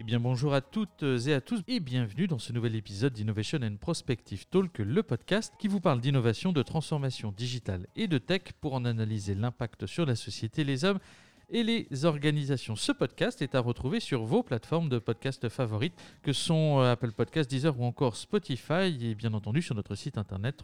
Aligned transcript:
Eh 0.00 0.02
bien 0.02 0.18
bonjour 0.18 0.54
à 0.54 0.62
toutes 0.62 1.02
et 1.26 1.34
à 1.34 1.42
tous 1.42 1.60
et 1.68 1.78
bienvenue 1.78 2.26
dans 2.26 2.38
ce 2.38 2.54
nouvel 2.54 2.74
épisode 2.74 3.12
d'Innovation 3.12 3.58
and 3.62 3.76
Prospective 3.78 4.46
Talk, 4.46 4.78
le 4.78 5.02
podcast 5.02 5.52
qui 5.58 5.68
vous 5.68 5.78
parle 5.78 6.00
d'innovation, 6.00 6.52
de 6.52 6.62
transformation 6.62 7.32
digitale 7.36 7.86
et 7.96 8.08
de 8.08 8.16
tech 8.16 8.44
pour 8.62 8.72
en 8.72 8.86
analyser 8.86 9.34
l'impact 9.34 9.84
sur 9.84 10.06
la 10.06 10.16
société, 10.16 10.64
les 10.64 10.86
hommes 10.86 11.00
et 11.50 11.62
les 11.62 12.06
organisations. 12.06 12.76
Ce 12.76 12.92
podcast 12.92 13.42
est 13.42 13.54
à 13.54 13.60
retrouver 13.60 14.00
sur 14.00 14.24
vos 14.24 14.42
plateformes 14.42 14.88
de 14.88 14.98
podcast 14.98 15.50
favorites 15.50 15.92
que 16.22 16.32
sont 16.32 16.80
euh, 16.80 16.92
Apple 16.92 17.12
Podcasts, 17.12 17.50
Deezer 17.50 17.78
ou 17.78 17.84
encore 17.84 18.16
Spotify 18.16 18.96
et 19.02 19.14
bien 19.14 19.34
entendu 19.34 19.60
sur 19.60 19.74
notre 19.74 19.96
site 19.96 20.16
internet 20.16 20.62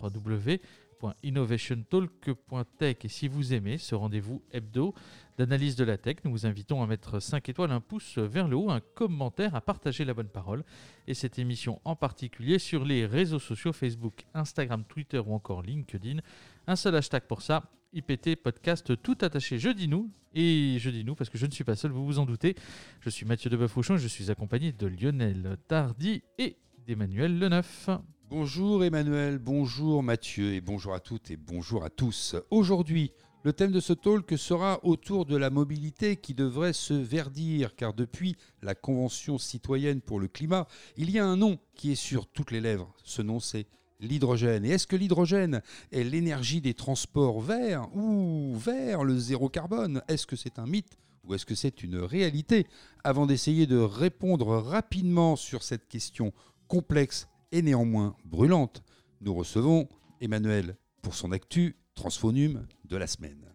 www.innovationtalk.tech. 1.01 2.97
Et 3.05 3.09
si 3.09 3.29
vous 3.29 3.55
aimez 3.55 3.79
ce 3.79 3.95
rendez-vous 3.95 4.43
hebdo 4.53 4.95
d'analyse 5.39 5.77
de 5.77 5.85
la 5.85 5.99
tech, 5.99 6.17
nous 6.25 6.31
vous 6.31 6.47
invitons 6.47 6.83
à 6.83 6.87
mettre 6.87 7.21
5 7.21 7.49
étoiles, 7.49 7.71
un 7.71 7.81
pouce 7.81 8.19
vers 8.19 8.49
le 8.49 8.57
haut, 8.57 8.71
un 8.71 8.81
commentaire, 8.81 9.55
à 9.55 9.61
partager 9.61 10.05
la 10.05 10.15
bonne 10.15 10.29
parole 10.29 10.65
et 11.07 11.15
cette 11.15 11.39
émission 11.39 11.81
en 11.85 11.95
particulier 11.97 12.59
sur 12.59 12.85
les 12.85 13.07
réseaux 13.07 13.39
sociaux 13.39 13.73
Facebook, 13.73 14.25
Instagram, 14.35 14.85
Twitter 14.85 15.19
ou 15.19 15.35
encore 15.35 15.63
LinkedIn. 15.63 16.21
Un 16.67 16.77
seul 16.77 16.97
hashtag 16.97 17.23
pour 17.25 17.43
ça, 17.43 17.71
IPT 17.93 18.37
Podcast 18.37 19.01
tout 19.03 19.19
attaché. 19.21 19.59
Je 19.59 19.69
dis 19.71 19.89
nous, 19.89 20.11
et 20.35 20.79
je 20.79 20.91
dis 20.91 21.05
nous 21.05 21.15
parce 21.15 21.31
que 21.31 21.39
je 21.39 21.47
ne 21.47 21.51
suis 21.51 21.65
pas 21.65 21.77
seul, 21.77 21.91
vous 21.91 22.05
vous 22.05 22.19
en 22.19 22.27
doutez. 22.27 22.55
Je 23.01 23.11
suis 23.11 23.27
Mathieu 23.27 23.51
et 23.53 23.99
je 23.99 24.09
suis 24.09 24.31
accompagné 24.31 24.73
de 24.73 24.87
Lionel 24.87 25.57
Tardy 25.69 26.23
et 26.39 26.57
d'Emmanuel 26.87 27.39
Leneuf. 27.39 27.89
Bonjour 28.29 28.83
Emmanuel, 28.83 29.39
bonjour 29.39 30.03
Mathieu 30.03 30.55
et 30.55 30.61
bonjour 30.61 30.95
à 30.95 30.99
toutes 30.99 31.31
et 31.31 31.37
bonjour 31.37 31.85
à 31.85 31.91
tous. 31.91 32.35
Aujourd'hui, 32.51 33.13
le 33.45 33.53
thème 33.53 33.71
de 33.71 33.79
ce 33.79 33.93
talk 33.93 34.37
sera 34.37 34.85
autour 34.85 35.27
de 35.27 35.37
la 35.37 35.49
mobilité 35.49 36.17
qui 36.17 36.35
devrait 36.35 36.73
se 36.73 36.93
verdir, 36.93 37.77
car 37.77 37.95
depuis 37.95 38.35
la 38.63 38.75
Convention 38.75 39.39
citoyenne 39.39 40.01
pour 40.01 40.19
le 40.19 40.27
climat, 40.27 40.67
il 40.97 41.13
y 41.13 41.21
a 41.21 41.25
un 41.25 41.37
nom 41.37 41.61
qui 41.77 41.93
est 41.93 41.95
sur 41.95 42.27
toutes 42.27 42.51
les 42.51 42.61
lèvres. 42.61 42.93
Ce 43.05 43.23
nom, 43.23 43.39
c'est 43.39 43.67
l'hydrogène. 44.01 44.65
Et 44.65 44.71
est-ce 44.71 44.89
que 44.89 44.97
l'hydrogène 44.97 45.63
est 45.93 46.03
l'énergie 46.03 46.61
des 46.61 46.75
transports 46.75 47.41
verts 47.41 47.87
ou 47.95 48.57
vers 48.57 49.05
le 49.05 49.17
zéro 49.17 49.49
carbone? 49.49 50.03
Est-ce 50.09 50.27
que 50.27 50.35
c'est 50.35 50.59
un 50.59 50.67
mythe 50.67 50.99
ou 51.23 51.35
est-ce 51.35 51.47
que 51.47 51.55
c'est 51.55 51.85
une 51.85 51.99
réalité? 51.99 52.67
Avant 53.05 53.27
d'essayer 53.27 53.69
de 53.69 53.79
répondre 53.79 54.49
rapidement 54.57 55.37
sur 55.37 55.63
cette 55.63 55.87
question 55.87 56.33
complexe 56.67 57.29
et 57.53 57.63
néanmoins 57.63 58.17
brûlante, 58.25 58.83
nous 59.21 59.35
recevons 59.35 59.89
Emmanuel 60.21 60.77
pour 61.03 61.15
son 61.15 61.33
actu 61.33 61.77
Transphonum 61.95 62.67
de 62.85 62.97
la 62.97 63.07
semaine. 63.07 63.53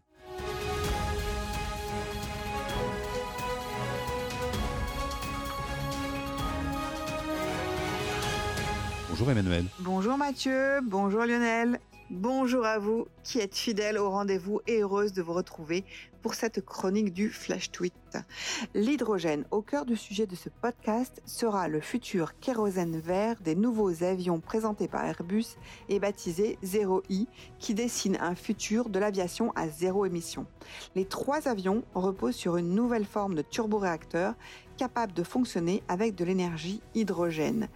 Bonjour 9.09 9.29
Emmanuel. 9.29 9.65
Bonjour 9.79 10.17
Mathieu, 10.17 10.81
bonjour 10.81 11.25
Lionel. 11.25 11.79
Bonjour 12.13 12.65
à 12.65 12.77
vous 12.77 13.07
qui 13.23 13.39
êtes 13.39 13.55
fidèles 13.55 13.97
au 13.97 14.09
rendez-vous 14.09 14.59
et 14.67 14.81
heureuse 14.81 15.13
de 15.13 15.21
vous 15.21 15.31
retrouver 15.31 15.85
pour 16.21 16.33
cette 16.33 16.59
chronique 16.59 17.13
du 17.13 17.29
Flash 17.29 17.71
Tweet. 17.71 17.93
L'hydrogène 18.73 19.45
au 19.49 19.61
cœur 19.61 19.85
du 19.85 19.95
sujet 19.95 20.27
de 20.27 20.35
ce 20.35 20.49
podcast 20.49 21.21
sera 21.25 21.69
le 21.69 21.79
futur 21.79 22.37
kérosène 22.39 22.99
vert 22.99 23.39
des 23.39 23.55
nouveaux 23.55 24.03
avions 24.03 24.41
présentés 24.41 24.89
par 24.89 25.05
Airbus 25.05 25.55
et 25.87 25.99
baptisé 25.99 26.59
0i 26.65 27.27
qui 27.59 27.73
dessine 27.73 28.17
un 28.19 28.35
futur 28.35 28.89
de 28.89 28.99
l'aviation 28.99 29.53
à 29.55 29.69
zéro 29.69 30.05
émission. 30.05 30.45
Les 30.95 31.05
trois 31.05 31.47
avions 31.47 31.85
reposent 31.93 32.35
sur 32.35 32.57
une 32.57 32.75
nouvelle 32.75 33.05
forme 33.05 33.35
de 33.35 33.41
turboréacteur 33.41 34.33
capable 34.75 35.13
de 35.13 35.23
fonctionner 35.23 35.81
avec 35.87 36.15
de 36.15 36.25
l'énergie 36.25 36.81
hydrogène. 36.93 37.69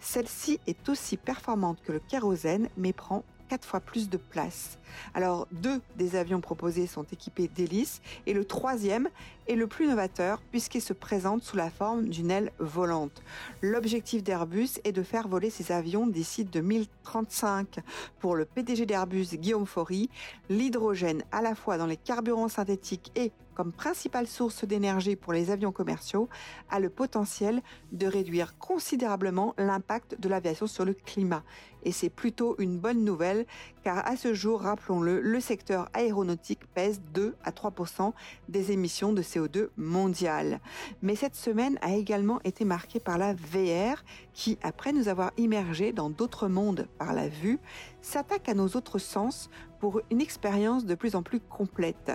Celle-ci 0.00 0.60
est 0.66 0.88
aussi 0.88 1.18
performante 1.18 1.82
que 1.82 1.92
le 1.92 2.00
kérosène 2.00 2.70
mais 2.78 2.94
prend 2.94 3.22
quatre 3.52 3.68
fois 3.68 3.80
plus 3.80 4.08
de 4.08 4.16
place. 4.16 4.78
Alors 5.12 5.46
deux 5.52 5.82
des 5.98 6.16
avions 6.16 6.40
proposés 6.40 6.86
sont 6.86 7.04
équipés 7.12 7.48
d'hélices 7.48 8.00
et 8.26 8.32
le 8.32 8.46
troisième 8.46 9.10
est 9.46 9.56
le 9.56 9.66
plus 9.66 9.86
novateur 9.86 10.40
puisqu'il 10.50 10.80
se 10.80 10.94
présente 10.94 11.42
sous 11.42 11.58
la 11.58 11.68
forme 11.68 12.08
d'une 12.08 12.30
aile 12.30 12.50
volante. 12.58 13.22
L'objectif 13.60 14.22
d'Airbus 14.22 14.80
est 14.84 14.92
de 14.92 15.02
faire 15.02 15.28
voler 15.28 15.50
ces 15.50 15.70
avions 15.70 16.06
d'ici 16.06 16.46
2035. 16.46 17.80
Pour 18.20 18.36
le 18.36 18.46
PDG 18.46 18.86
d'Airbus, 18.86 19.26
Guillaume 19.34 19.66
Faury, 19.66 20.08
l'hydrogène 20.48 21.22
à 21.30 21.42
la 21.42 21.54
fois 21.54 21.76
dans 21.76 21.84
les 21.84 21.98
carburants 21.98 22.48
synthétiques 22.48 23.12
et 23.16 23.32
comme 23.62 23.70
principale 23.72 24.26
source 24.26 24.64
d'énergie 24.64 25.14
pour 25.14 25.32
les 25.32 25.52
avions 25.52 25.70
commerciaux 25.70 26.28
a 26.68 26.80
le 26.80 26.90
potentiel 26.90 27.62
de 27.92 28.08
réduire 28.08 28.58
considérablement 28.58 29.54
l'impact 29.56 30.18
de 30.18 30.28
l'aviation 30.28 30.66
sur 30.66 30.84
le 30.84 30.94
climat. 30.94 31.44
Et 31.84 31.92
c'est 31.92 32.10
plutôt 32.10 32.56
une 32.58 32.80
bonne 32.80 33.04
nouvelle 33.04 33.46
car 33.84 34.04
à 34.04 34.16
ce 34.16 34.34
jour, 34.34 34.62
rappelons-le, 34.62 35.20
le 35.20 35.38
secteur 35.38 35.88
aéronautique 35.94 36.66
pèse 36.74 37.00
2 37.14 37.36
à 37.44 37.52
3% 37.52 38.12
des 38.48 38.72
émissions 38.72 39.12
de 39.12 39.22
CO2 39.22 39.68
mondiales. 39.76 40.58
Mais 41.00 41.14
cette 41.14 41.36
semaine 41.36 41.78
a 41.82 41.92
également 41.94 42.40
été 42.42 42.64
marquée 42.64 42.98
par 42.98 43.16
la 43.16 43.32
VR 43.32 44.02
qui, 44.32 44.58
après 44.64 44.92
nous 44.92 45.06
avoir 45.06 45.30
immergés 45.36 45.92
dans 45.92 46.10
d'autres 46.10 46.48
mondes 46.48 46.88
par 46.98 47.12
la 47.12 47.28
vue, 47.28 47.60
s'attaque 48.00 48.48
à 48.48 48.54
nos 48.54 48.68
autres 48.68 48.98
sens 48.98 49.50
pour 49.82 50.00
une 50.12 50.20
expérience 50.20 50.86
de 50.86 50.94
plus 50.94 51.16
en 51.16 51.24
plus 51.24 51.40
complète. 51.40 52.12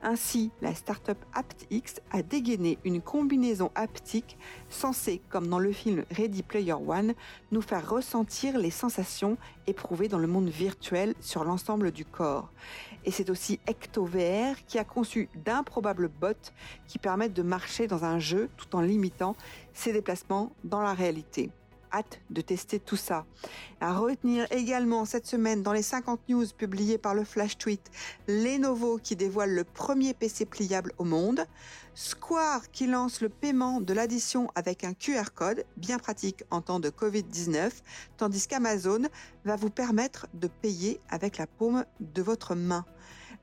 Ainsi, 0.00 0.50
la 0.62 0.74
startup 0.74 1.18
AptX 1.34 2.00
a 2.12 2.22
dégainé 2.22 2.78
une 2.82 3.02
combinaison 3.02 3.70
haptique 3.74 4.38
censée, 4.70 5.20
comme 5.28 5.46
dans 5.46 5.58
le 5.58 5.70
film 5.70 6.06
Ready 6.10 6.42
Player 6.42 6.72
One, 6.72 7.12
nous 7.52 7.60
faire 7.60 7.90
ressentir 7.90 8.56
les 8.56 8.70
sensations 8.70 9.36
éprouvées 9.66 10.08
dans 10.08 10.18
le 10.18 10.28
monde 10.28 10.48
virtuel 10.48 11.14
sur 11.20 11.44
l'ensemble 11.44 11.90
du 11.90 12.06
corps. 12.06 12.50
Et 13.04 13.10
c'est 13.10 13.28
aussi 13.28 13.60
EctoVR 13.68 14.64
qui 14.66 14.78
a 14.78 14.84
conçu 14.84 15.28
d'improbables 15.44 16.08
bots 16.08 16.50
qui 16.88 16.98
permettent 16.98 17.34
de 17.34 17.42
marcher 17.42 17.86
dans 17.86 18.02
un 18.02 18.18
jeu 18.18 18.48
tout 18.56 18.74
en 18.74 18.80
limitant 18.80 19.36
ses 19.74 19.92
déplacements 19.92 20.52
dans 20.64 20.80
la 20.80 20.94
réalité 20.94 21.50
hâte 21.92 22.20
de 22.30 22.40
tester 22.40 22.78
tout 22.78 22.96
ça. 22.96 23.26
À 23.80 23.94
retenir 23.94 24.46
également 24.50 25.04
cette 25.04 25.26
semaine 25.26 25.62
dans 25.62 25.72
les 25.72 25.82
50 25.82 26.20
news 26.28 26.46
publiées 26.56 26.98
par 26.98 27.14
le 27.14 27.24
Flash 27.24 27.58
Tweet, 27.58 27.90
Lenovo 28.28 28.98
qui 28.98 29.16
dévoile 29.16 29.54
le 29.54 29.64
premier 29.64 30.14
PC 30.14 30.44
pliable 30.44 30.92
au 30.98 31.04
monde, 31.04 31.46
Square 31.94 32.70
qui 32.70 32.86
lance 32.86 33.20
le 33.20 33.28
paiement 33.28 33.80
de 33.80 33.92
l'addition 33.92 34.48
avec 34.54 34.84
un 34.84 34.94
QR 34.94 35.34
code, 35.34 35.64
bien 35.76 35.98
pratique 35.98 36.44
en 36.50 36.60
temps 36.60 36.80
de 36.80 36.88
Covid-19, 36.88 37.70
tandis 38.16 38.46
qu'Amazon 38.46 39.02
va 39.44 39.56
vous 39.56 39.70
permettre 39.70 40.26
de 40.34 40.48
payer 40.48 41.00
avec 41.10 41.38
la 41.38 41.46
paume 41.46 41.84
de 42.00 42.22
votre 42.22 42.54
main. 42.54 42.84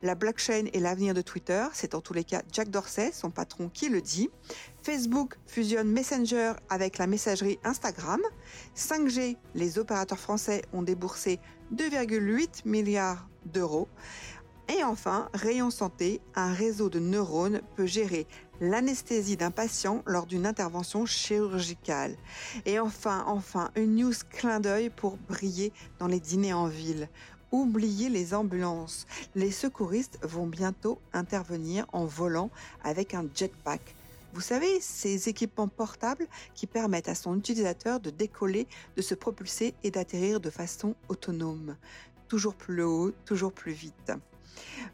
La 0.03 0.13
blockchain 0.13 0.66
est 0.74 0.80
l'avenir 0.80 1.16
de 1.16 1.22
Twitter, 1.24 1.66
c'est 1.74 1.96
en 1.96 2.02
tous 2.02 2.13
les 2.13 2.24
cas 2.24 2.44
Jack 2.52 2.69
Dorsey, 2.69 3.12
son 3.12 3.31
patron, 3.31 3.69
qui 3.69 3.90
le 3.90 4.00
dit. 4.00 4.30
Facebook 4.84 5.40
fusionne 5.47 5.91
Messenger 5.91 6.53
avec 6.69 7.00
la 7.00 7.08
messagerie 7.08 7.58
Instagram. 7.63 8.22
5G, 8.75 9.38
les 9.56 9.80
opérateurs 9.80 10.19
français 10.19 10.62
ont 10.72 10.84
déboursé 10.84 11.40
2,8 11.74 12.62
milliards 12.66 13.28
d'euros. 13.46 13.88
Et 14.69 14.84
enfin, 14.84 15.30
Rayon 15.34 15.72
Santé, 15.72 16.22
un 16.35 16.53
réseau 16.53 16.90
de 16.90 17.00
neurones 17.00 17.62
peut 17.75 17.85
gérer 17.85 18.28
l'anesthésie 18.59 19.38
d'un 19.38 19.52
patient 19.52 20.03
lors 20.06 20.25
d'une 20.25 20.46
intervention 20.46 21.06
chirurgicale. 21.06 22.18
Et 22.66 22.78
enfin, 22.78 23.24
enfin, 23.28 23.72
une 23.75 23.96
news 23.96 24.14
clin 24.29 24.59
d'œil 24.59 24.90
pour 24.90 25.18
briller 25.18 25.72
dans 26.00 26.08
les 26.08 26.19
dîners 26.19 26.53
en 26.53 26.68
ville. 26.68 27.09
Oubliez 27.52 28.09
les 28.09 28.34
ambulances. 28.34 29.08
Les 29.34 29.52
secouristes 29.52 30.19
vont 30.22 30.47
bientôt 30.47 31.00
intervenir 31.13 31.85
en 31.94 32.03
volant 32.03 32.50
avec 32.84 33.13
un 33.13 33.25
jetpack. 33.34 33.96
Vous 34.34 34.41
savez, 34.41 34.82
ces 34.82 35.29
équipements 35.29 35.70
portables 35.70 36.28
qui 36.53 36.67
permettent 36.67 37.08
à 37.08 37.16
son 37.16 37.38
utilisateur 37.38 38.02
de 38.02 38.09
décoller, 38.09 38.67
de 38.97 39.02
se 39.02 39.16
propulser 39.16 39.73
et 39.84 39.91
d'atterrir 39.91 40.41
de 40.41 40.49
façon 40.49 40.94
autonome. 41.08 41.78
Toujours 42.28 42.53
plus 42.53 42.84
haut, 42.84 43.14
toujours 43.23 43.53
plus 43.53 43.72
vite. 43.72 44.11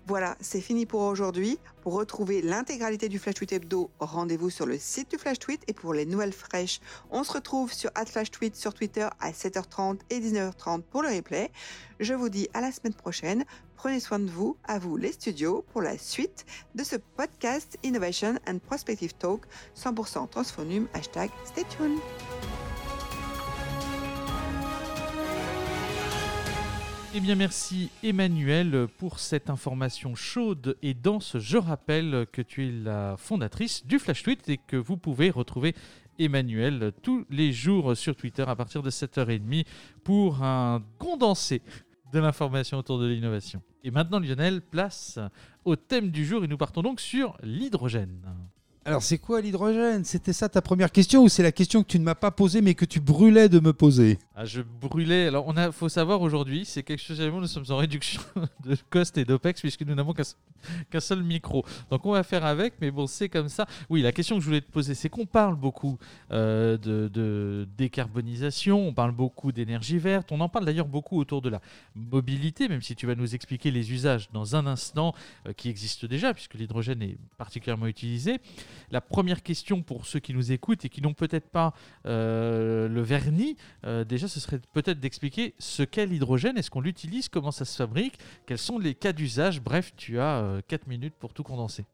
Voilà, 0.07 0.36
c'est 0.39 0.62
fini 0.62 0.86
pour 0.86 1.01
aujourd'hui. 1.01 1.60
Pour 1.81 1.94
retrouver 1.94 2.42
l'intégralité 2.42 3.10
du 3.10 3.19
Flash 3.19 3.36
Tweet 3.36 3.54
Hebdo, 3.54 3.89
rendez-vous 4.00 4.50
sur 4.50 4.65
le 4.65 4.77
site 4.77 5.12
du 5.12 5.18
Flash 5.18 5.39
Tweet. 5.39 5.62
Et 5.68 5.74
pour 5.74 5.94
les 5.94 6.06
nouvelles 6.06 6.33
fraîches, 6.33 6.80
on 7.12 7.24
se 7.24 7.33
retrouve 7.33 7.74
sur 7.74 7.92
@FlashTweet 7.95 8.56
sur 8.56 8.74
Twitter 8.74 9.07
à 9.19 9.31
7h30 9.31 10.00
et 10.10 10.19
19h30 10.19 10.81
pour 10.83 11.04
le 11.04 11.10
replay. 11.10 11.51
Je 12.00 12.13
vous 12.13 12.30
dis 12.30 12.50
à 12.54 12.62
la 12.62 12.71
semaine 12.71 12.94
prochaine. 12.94 13.45
Prenez 13.75 14.00
soin 14.00 14.19
de 14.19 14.30
vous, 14.30 14.56
à 14.63 14.80
vous 14.80 14.95
les 14.95 15.12
studios, 15.12 15.65
pour 15.74 15.81
la 15.81 15.98
suite 15.98 16.45
de 16.74 16.83
ce 16.86 16.95
podcast 16.95 17.77
Innovation 17.83 18.36
and 18.48 18.60
Prospective 18.60 19.13
Talk 19.15 19.45
100% 19.75 20.30
transphonum. 20.30 20.88
Hashtag 20.94 21.30
stay 21.45 21.65
tuned. 21.65 22.00
Eh 27.15 27.19
bien 27.19 27.36
merci 27.36 27.92
Emmanuel 28.01 28.88
pour 28.98 29.19
cette 29.19 29.51
information 29.51 30.15
chaude 30.15 30.75
et 30.81 30.95
dense. 30.95 31.38
Je 31.38 31.57
rappelle 31.57 32.25
que 32.31 32.42
tu 32.42 32.68
es 32.68 32.71
la 32.71 33.18
fondatrice 33.18 33.86
du 33.86 34.00
Flash 34.00 34.24
Tweet 34.24 34.50
et 34.50 34.57
que 34.57 34.77
vous 34.77 34.98
pouvez 34.98 35.30
retrouver 35.30 35.75
Emmanuel 36.18 36.92
tous 37.04 37.27
les 37.30 37.51
jours 37.51 37.95
sur 37.95 38.15
Twitter 38.15 38.44
à 38.48 38.56
partir 38.56 38.81
de 38.81 38.89
7h30 38.89 39.63
pour 40.04 40.44
un 40.44 40.83
condensé 40.98 41.62
de 42.12 42.19
l'information 42.19 42.80
autour 42.80 42.98
de 42.98 43.06
l'innovation. 43.06 43.62
Et 43.83 43.92
maintenant 43.92 44.19
Lionel, 44.19 44.63
place 44.63 45.19
au 45.65 45.75
thème 45.75 46.10
du 46.10 46.25
jour 46.25 46.44
et 46.44 46.48
nous 46.48 46.57
partons 46.57 46.81
donc 46.81 47.00
sur 47.00 47.38
l'hydrogène. 47.44 48.25
Alors, 48.85 49.01
c'est 49.01 49.18
quoi 49.18 49.39
l'hydrogène? 49.39 50.03
C'était 50.03 50.33
ça 50.33 50.50
ta 50.50 50.62
première 50.62 50.91
question 50.91 51.24
ou 51.24 51.30
c'est 51.30 51.41
la 51.41 51.53
question 51.53 51.83
que 51.83 51.88
tu 51.88 52.00
ne 52.00 52.03
m'as 52.03 52.15
pas 52.15 52.31
posée 52.31 52.62
mais 52.62 52.74
que 52.74 52.83
tu 52.83 53.00
brûlais 53.00 53.47
de 53.47 53.62
me 53.62 53.71
poser? 53.71 54.19
Ah, 54.35 54.44
Je 54.44 54.62
brûlais. 54.62 55.27
Alors, 55.27 55.45
on 55.47 55.56
a, 55.56 55.71
faut 55.71 55.88
savoir 55.88 56.21
aujourd'hui, 56.21 56.65
c'est 56.65 56.83
quelque 56.83 57.01
chose. 57.01 57.21
Nous 57.21 57.47
sommes 57.47 57.63
en 57.69 57.77
réduction 57.77 58.21
de 58.65 58.75
cost 58.89 59.18
et 59.18 59.24
d'OPEX 59.24 59.62
puisque 59.62 59.83
nous 59.83 59.95
n'avons 59.95 60.13
qu'un 60.13 61.00
seul 61.00 61.24
micro. 61.24 61.63
Donc, 61.91 62.06
on 62.06 62.12
va 62.12 62.24
faire 62.24 62.44
avec, 62.45 62.74
mais 62.81 62.91
bon, 62.91 63.07
c'est 63.07 63.30
comme 63.30 63.47
ça. 63.47 63.65
Oui, 63.89 64.01
la 64.01 64.12
question 64.12 64.35
que 64.35 64.41
je 64.41 64.47
voulais 64.47 64.59
te 64.59 64.69
poser, 64.69 64.95
c'est 64.95 65.07
qu'on 65.07 65.25
parle 65.25 65.56
beaucoup 65.56 65.97
euh, 66.31 66.77
de, 66.77 67.65
décarbonisation, 67.77 68.89
on 68.89 68.94
parle 68.94 69.13
beaucoup 69.13 69.53
d'énergie 69.53 69.97
verte, 69.97 70.33
on 70.33 70.41
en 70.41 70.50
parle 70.50 70.65
d'ailleurs 70.65 70.88
beaucoup 70.88 71.18
autour 71.18 71.41
de 71.41 71.47
la 71.47 71.62
mobilité, 71.95 72.68
même 72.68 72.81
si 72.81 72.97
tu 72.97 73.07
vas 73.07 73.15
nous 73.15 73.33
expliquer 73.33 73.71
les 73.71 73.94
usages 73.94 74.29
dans 74.33 74.57
un 74.57 74.68
instant 74.68 75.15
euh, 75.47 75.53
qui 75.53 75.69
existent 75.69 76.06
déjà, 76.06 76.33
puisque 76.33 76.56
l'hydrogène 76.56 77.01
est 77.01 77.18
particulièrement 77.38 77.88
utilisé. 77.88 78.41
La 78.91 79.01
première 79.01 79.43
question 79.43 79.81
pour 79.81 80.05
ceux 80.05 80.19
qui 80.19 80.33
nous 80.33 80.51
écoutent 80.51 80.85
et 80.85 80.89
qui 80.89 81.01
n'ont 81.01 81.13
peut-être 81.13 81.49
pas 81.49 81.73
euh, 82.05 82.87
le 82.87 83.01
vernis, 83.01 83.57
euh, 83.85 84.03
déjà 84.03 84.27
ce 84.27 84.39
serait 84.39 84.59
peut-être 84.73 84.99
d'expliquer 84.99 85.53
ce 85.59 85.83
qu'est 85.83 86.05
l'hydrogène, 86.05 86.57
est-ce 86.57 86.71
qu'on 86.71 86.81
l'utilise, 86.81 87.29
comment 87.29 87.51
ça 87.51 87.65
se 87.65 87.75
fabrique, 87.75 88.17
quels 88.45 88.57
sont 88.57 88.79
les 88.79 88.95
cas 88.95 89.13
d'usage. 89.13 89.61
Bref, 89.61 89.93
tu 89.95 90.19
as 90.19 90.61
4 90.67 90.81
euh, 90.81 90.89
minutes 90.89 91.15
pour 91.19 91.33
tout 91.33 91.43
condenser 91.43 91.85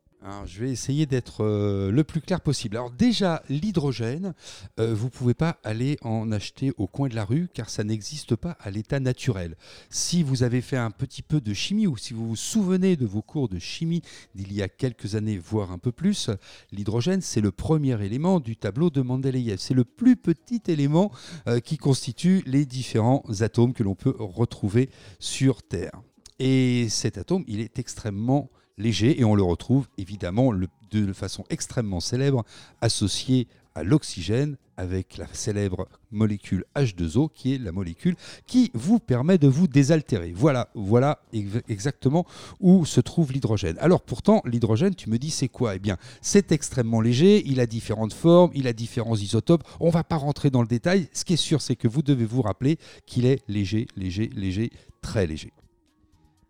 je 0.45 0.59
vais 0.59 0.71
essayer 0.71 1.05
d'être 1.05 1.43
euh, 1.43 1.91
le 1.91 2.03
plus 2.03 2.21
clair 2.21 2.41
possible. 2.41 2.75
Alors 2.77 2.91
déjà, 2.91 3.41
l'hydrogène, 3.49 4.33
euh, 4.79 4.93
vous 4.93 5.05
ne 5.05 5.11
pouvez 5.11 5.33
pas 5.33 5.59
aller 5.63 5.97
en 6.01 6.31
acheter 6.31 6.73
au 6.77 6.87
coin 6.87 7.07
de 7.07 7.15
la 7.15 7.23
rue 7.23 7.47
car 7.53 7.69
ça 7.69 7.83
n'existe 7.83 8.35
pas 8.35 8.57
à 8.59 8.69
l'état 8.69 8.99
naturel. 8.99 9.55
Si 9.89 10.23
vous 10.23 10.43
avez 10.43 10.61
fait 10.61 10.77
un 10.77 10.91
petit 10.91 11.21
peu 11.21 11.39
de 11.39 11.53
chimie 11.53 11.87
ou 11.87 11.97
si 11.97 12.13
vous 12.13 12.27
vous 12.27 12.35
souvenez 12.35 12.95
de 12.95 13.05
vos 13.05 13.21
cours 13.21 13.47
de 13.47 13.59
chimie 13.59 14.01
d'il 14.35 14.51
y 14.53 14.61
a 14.61 14.67
quelques 14.67 15.15
années, 15.15 15.37
voire 15.37 15.71
un 15.71 15.77
peu 15.77 15.91
plus, 15.91 16.29
l'hydrogène, 16.71 17.21
c'est 17.21 17.41
le 17.41 17.51
premier 17.51 18.03
élément 18.03 18.39
du 18.39 18.57
tableau 18.57 18.89
de 18.89 19.01
Mendeleïev. 19.01 19.59
C'est 19.59 19.73
le 19.73 19.85
plus 19.85 20.15
petit 20.15 20.61
élément 20.67 21.11
euh, 21.47 21.59
qui 21.59 21.77
constitue 21.77 22.43
les 22.45 22.65
différents 22.65 23.23
atomes 23.39 23.73
que 23.73 23.83
l'on 23.83 23.95
peut 23.95 24.15
retrouver 24.19 24.89
sur 25.19 25.63
Terre. 25.63 26.01
Et 26.39 26.87
cet 26.89 27.17
atome, 27.17 27.43
il 27.47 27.59
est 27.59 27.79
extrêmement 27.79 28.49
léger 28.79 29.19
et 29.19 29.23
on 29.23 29.35
le 29.35 29.43
retrouve 29.43 29.87
évidemment 29.99 30.51
de 30.91 31.13
façon 31.13 31.43
extrêmement 31.49 31.99
célèbre 31.99 32.43
associé 32.81 33.47
à 33.75 33.83
l'oxygène 33.83 34.57
avec 34.77 35.17
la 35.17 35.27
célèbre 35.33 35.89
molécule 36.09 36.63
H2O 36.73 37.29
qui 37.33 37.53
est 37.53 37.57
la 37.57 37.73
molécule 37.73 38.15
qui 38.47 38.71
vous 38.73 38.99
permet 38.99 39.37
de 39.37 39.47
vous 39.47 39.67
désaltérer. 39.67 40.31
Voilà, 40.33 40.69
voilà 40.73 41.21
exactement 41.67 42.25
où 42.61 42.85
se 42.85 43.01
trouve 43.01 43.33
l'hydrogène. 43.33 43.77
Alors 43.79 44.01
pourtant, 44.01 44.41
l'hydrogène, 44.45 44.95
tu 44.95 45.09
me 45.09 45.17
dis 45.17 45.31
c'est 45.31 45.49
quoi? 45.49 45.75
Eh 45.75 45.79
bien, 45.79 45.97
c'est 46.21 46.53
extrêmement 46.53 47.01
léger, 47.01 47.43
il 47.45 47.59
a 47.59 47.65
différentes 47.65 48.13
formes, 48.13 48.51
il 48.55 48.67
a 48.67 48.73
différents 48.73 49.17
isotopes. 49.17 49.63
On 49.81 49.87
ne 49.87 49.91
va 49.91 50.05
pas 50.05 50.15
rentrer 50.15 50.49
dans 50.49 50.61
le 50.61 50.67
détail. 50.67 51.09
Ce 51.11 51.25
qui 51.25 51.33
est 51.33 51.37
sûr, 51.37 51.61
c'est 51.61 51.75
que 51.75 51.89
vous 51.89 52.01
devez 52.01 52.25
vous 52.25 52.41
rappeler 52.41 52.77
qu'il 53.05 53.25
est 53.25 53.43
léger, 53.49 53.85
léger, 53.97 54.29
léger, 54.33 54.71
très 55.01 55.27
léger. 55.27 55.51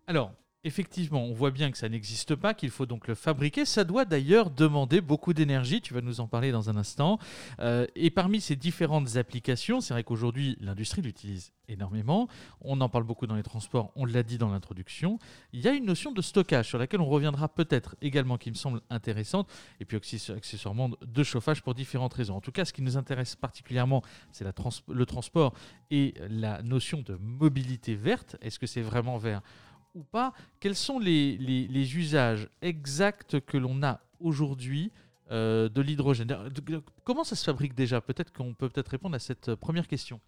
Alors, 0.06 0.32
Effectivement, 0.62 1.24
on 1.24 1.32
voit 1.32 1.50
bien 1.50 1.70
que 1.70 1.78
ça 1.78 1.88
n'existe 1.88 2.34
pas, 2.34 2.52
qu'il 2.52 2.68
faut 2.68 2.84
donc 2.84 3.08
le 3.08 3.14
fabriquer. 3.14 3.64
Ça 3.64 3.82
doit 3.82 4.04
d'ailleurs 4.04 4.50
demander 4.50 5.00
beaucoup 5.00 5.32
d'énergie, 5.32 5.80
tu 5.80 5.94
vas 5.94 6.02
nous 6.02 6.20
en 6.20 6.26
parler 6.26 6.52
dans 6.52 6.68
un 6.68 6.76
instant. 6.76 7.18
Euh, 7.60 7.86
et 7.96 8.10
parmi 8.10 8.42
ces 8.42 8.56
différentes 8.56 9.16
applications, 9.16 9.80
c'est 9.80 9.94
vrai 9.94 10.04
qu'aujourd'hui, 10.04 10.58
l'industrie 10.60 11.00
l'utilise 11.00 11.52
énormément. 11.68 12.28
On 12.60 12.78
en 12.82 12.90
parle 12.90 13.04
beaucoup 13.04 13.26
dans 13.26 13.36
les 13.36 13.42
transports, 13.42 13.90
on 13.96 14.04
l'a 14.04 14.22
dit 14.22 14.36
dans 14.36 14.50
l'introduction. 14.50 15.18
Il 15.54 15.60
y 15.60 15.68
a 15.68 15.72
une 15.72 15.86
notion 15.86 16.12
de 16.12 16.20
stockage 16.20 16.68
sur 16.68 16.76
laquelle 16.76 17.00
on 17.00 17.08
reviendra 17.08 17.48
peut-être 17.48 17.96
également, 18.02 18.36
qui 18.36 18.50
me 18.50 18.56
semble 18.56 18.82
intéressante. 18.90 19.48
Et 19.80 19.86
puis 19.86 19.96
accessoirement 19.96 20.90
de 21.00 21.22
chauffage 21.22 21.62
pour 21.62 21.72
différentes 21.74 22.12
raisons. 22.12 22.36
En 22.36 22.42
tout 22.42 22.52
cas, 22.52 22.66
ce 22.66 22.74
qui 22.74 22.82
nous 22.82 22.98
intéresse 22.98 23.34
particulièrement, 23.34 24.02
c'est 24.30 24.44
le 24.44 25.06
transport 25.06 25.54
et 25.90 26.12
la 26.28 26.60
notion 26.60 27.00
de 27.00 27.14
mobilité 27.14 27.94
verte. 27.94 28.36
Est-ce 28.42 28.58
que 28.58 28.66
c'est 28.66 28.82
vraiment 28.82 29.16
vert? 29.16 29.40
Ou 29.94 30.02
pas, 30.02 30.32
quels 30.60 30.76
sont 30.76 30.98
les, 30.98 31.96
usages 31.96 32.48
exacts 32.62 33.40
que 33.40 33.56
l'on 33.56 33.82
a 33.82 34.00
aujourd'hui 34.20 34.90
euh, 35.30 35.68
de 35.68 35.80
l'hydrogène? 35.80 36.36
Comment 37.04 37.24
ça 37.24 37.36
se 37.36 37.44
fabrique 37.44 37.74
déjà? 37.74 38.00
Peut-être 38.00 38.32
qu'on 38.32 38.54
peut 38.54 38.68
peut-être 38.68 38.88
répondre 38.88 39.16
à 39.16 39.18
cette 39.18 39.50
euh, 39.50 39.56
première 39.56 39.88
question. 39.88 40.20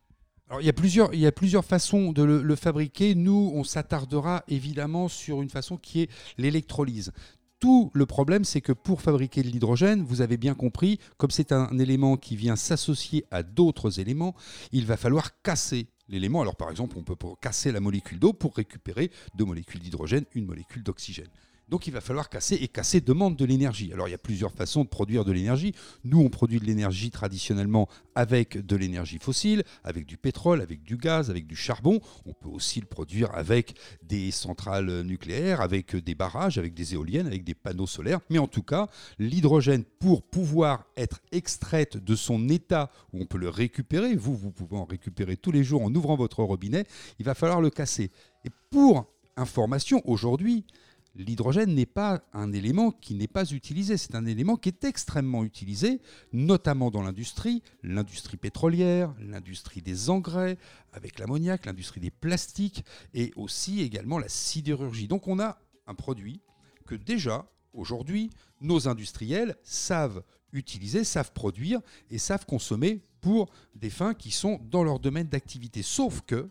Alors, 0.48 0.60
il, 0.60 0.66
y 0.66 0.70
a 0.70 0.74
plusieurs, 0.74 1.14
il 1.14 1.20
y 1.20 1.26
a 1.26 1.32
plusieurs 1.32 1.64
façons 1.64 2.12
de 2.12 2.22
le, 2.22 2.56
fabriquer. 2.56 3.14
Nous, 3.14 3.52
on 3.54 3.64
s'attardera 3.64 4.44
évidemment 4.48 5.08
sur 5.08 5.40
une 5.40 5.48
façon 5.48 5.76
qui 5.76 6.02
est 6.02 6.10
l'électrolyse 6.38 7.12
tout 7.58 7.92
le 7.94 8.06
problème, 8.06 8.42
c'est 8.42 8.60
que 8.60 8.72
pour 8.72 9.02
fabriquer 9.02 9.44
de 9.44 9.46
l'hydrogène, 9.46 10.02
vous 10.02 10.20
avez 10.20 10.36
bien 10.36 10.54
compris, 10.54 10.98
comme 11.16 11.30
c'est 11.30 11.52
un 11.52 11.78
élément 11.78 12.16
qui 12.16 12.34
vient 12.34 12.56
s'associer 12.56 13.24
à 13.30 13.44
d'autres 13.44 14.00
éléments, 14.00 14.34
il 14.72 14.84
va 14.84 14.96
falloir 14.96 15.40
casser 15.42 15.86
l'élément. 16.12 16.40
Alors 16.40 16.54
par 16.54 16.70
exemple, 16.70 16.96
on 16.96 17.02
peut 17.02 17.16
casser 17.40 17.72
la 17.72 17.80
molécule 17.80 18.20
d'eau 18.20 18.32
pour 18.32 18.54
récupérer 18.54 19.10
deux 19.34 19.44
molécules 19.44 19.80
d'hydrogène, 19.80 20.24
une 20.34 20.46
molécule 20.46 20.84
d'oxygène. 20.84 21.30
Donc 21.72 21.86
il 21.86 21.92
va 21.94 22.02
falloir 22.02 22.28
casser 22.28 22.56
et 22.56 22.68
casser 22.68 23.00
demande 23.00 23.34
de 23.34 23.46
l'énergie. 23.46 23.94
Alors 23.94 24.06
il 24.06 24.10
y 24.10 24.14
a 24.14 24.18
plusieurs 24.18 24.52
façons 24.52 24.84
de 24.84 24.88
produire 24.90 25.24
de 25.24 25.32
l'énergie. 25.32 25.74
Nous, 26.04 26.20
on 26.20 26.28
produit 26.28 26.60
de 26.60 26.66
l'énergie 26.66 27.10
traditionnellement 27.10 27.88
avec 28.14 28.58
de 28.58 28.76
l'énergie 28.76 29.18
fossile, 29.18 29.64
avec 29.82 30.04
du 30.04 30.18
pétrole, 30.18 30.60
avec 30.60 30.82
du 30.82 30.98
gaz, 30.98 31.30
avec 31.30 31.46
du 31.46 31.56
charbon. 31.56 31.98
On 32.26 32.34
peut 32.34 32.50
aussi 32.50 32.78
le 32.78 32.84
produire 32.84 33.34
avec 33.34 33.74
des 34.02 34.32
centrales 34.32 35.00
nucléaires, 35.00 35.62
avec 35.62 35.96
des 35.96 36.14
barrages, 36.14 36.58
avec 36.58 36.74
des 36.74 36.92
éoliennes, 36.92 37.26
avec 37.26 37.42
des 37.42 37.54
panneaux 37.54 37.86
solaires. 37.86 38.20
Mais 38.28 38.36
en 38.36 38.48
tout 38.48 38.62
cas, 38.62 38.90
l'hydrogène, 39.18 39.84
pour 39.98 40.24
pouvoir 40.24 40.84
être 40.98 41.22
extraite 41.32 41.96
de 41.96 42.14
son 42.14 42.50
état 42.50 42.90
où 43.14 43.22
on 43.22 43.24
peut 43.24 43.38
le 43.38 43.48
récupérer, 43.48 44.14
vous, 44.14 44.36
vous 44.36 44.50
pouvez 44.50 44.76
en 44.76 44.84
récupérer 44.84 45.38
tous 45.38 45.52
les 45.52 45.64
jours 45.64 45.80
en 45.80 45.94
ouvrant 45.94 46.16
votre 46.16 46.42
robinet, 46.42 46.84
il 47.18 47.24
va 47.24 47.34
falloir 47.34 47.62
le 47.62 47.70
casser. 47.70 48.10
Et 48.44 48.50
pour 48.68 49.06
information, 49.38 50.02
aujourd'hui, 50.04 50.66
l'hydrogène 51.14 51.74
n'est 51.74 51.86
pas 51.86 52.22
un 52.32 52.52
élément 52.52 52.90
qui 52.90 53.14
n'est 53.14 53.28
pas 53.28 53.50
utilisé, 53.50 53.96
c'est 53.96 54.14
un 54.14 54.26
élément 54.26 54.56
qui 54.56 54.68
est 54.68 54.84
extrêmement 54.84 55.44
utilisé, 55.44 56.00
notamment 56.32 56.90
dans 56.90 57.02
l'industrie, 57.02 57.62
l'industrie 57.82 58.36
pétrolière, 58.36 59.14
l'industrie 59.18 59.82
des 59.82 60.10
engrais, 60.10 60.58
avec 60.92 61.18
l'ammoniac, 61.18 61.66
l'industrie 61.66 62.00
des 62.00 62.10
plastiques 62.10 62.84
et 63.14 63.32
aussi 63.36 63.80
également 63.80 64.18
la 64.18 64.28
sidérurgie. 64.28 65.08
Donc 65.08 65.28
on 65.28 65.38
a 65.38 65.58
un 65.86 65.94
produit 65.94 66.40
que 66.86 66.94
déjà, 66.94 67.50
aujourd'hui, 67.72 68.30
nos 68.60 68.88
industriels 68.88 69.56
savent 69.62 70.22
utiliser, 70.52 71.04
savent 71.04 71.32
produire 71.32 71.80
et 72.10 72.18
savent 72.18 72.46
consommer 72.46 73.02
pour 73.20 73.50
des 73.74 73.90
fins 73.90 74.14
qui 74.14 74.30
sont 74.30 74.60
dans 74.70 74.84
leur 74.84 74.98
domaine 74.98 75.28
d'activité. 75.28 75.82
Sauf 75.82 76.20
que, 76.22 76.50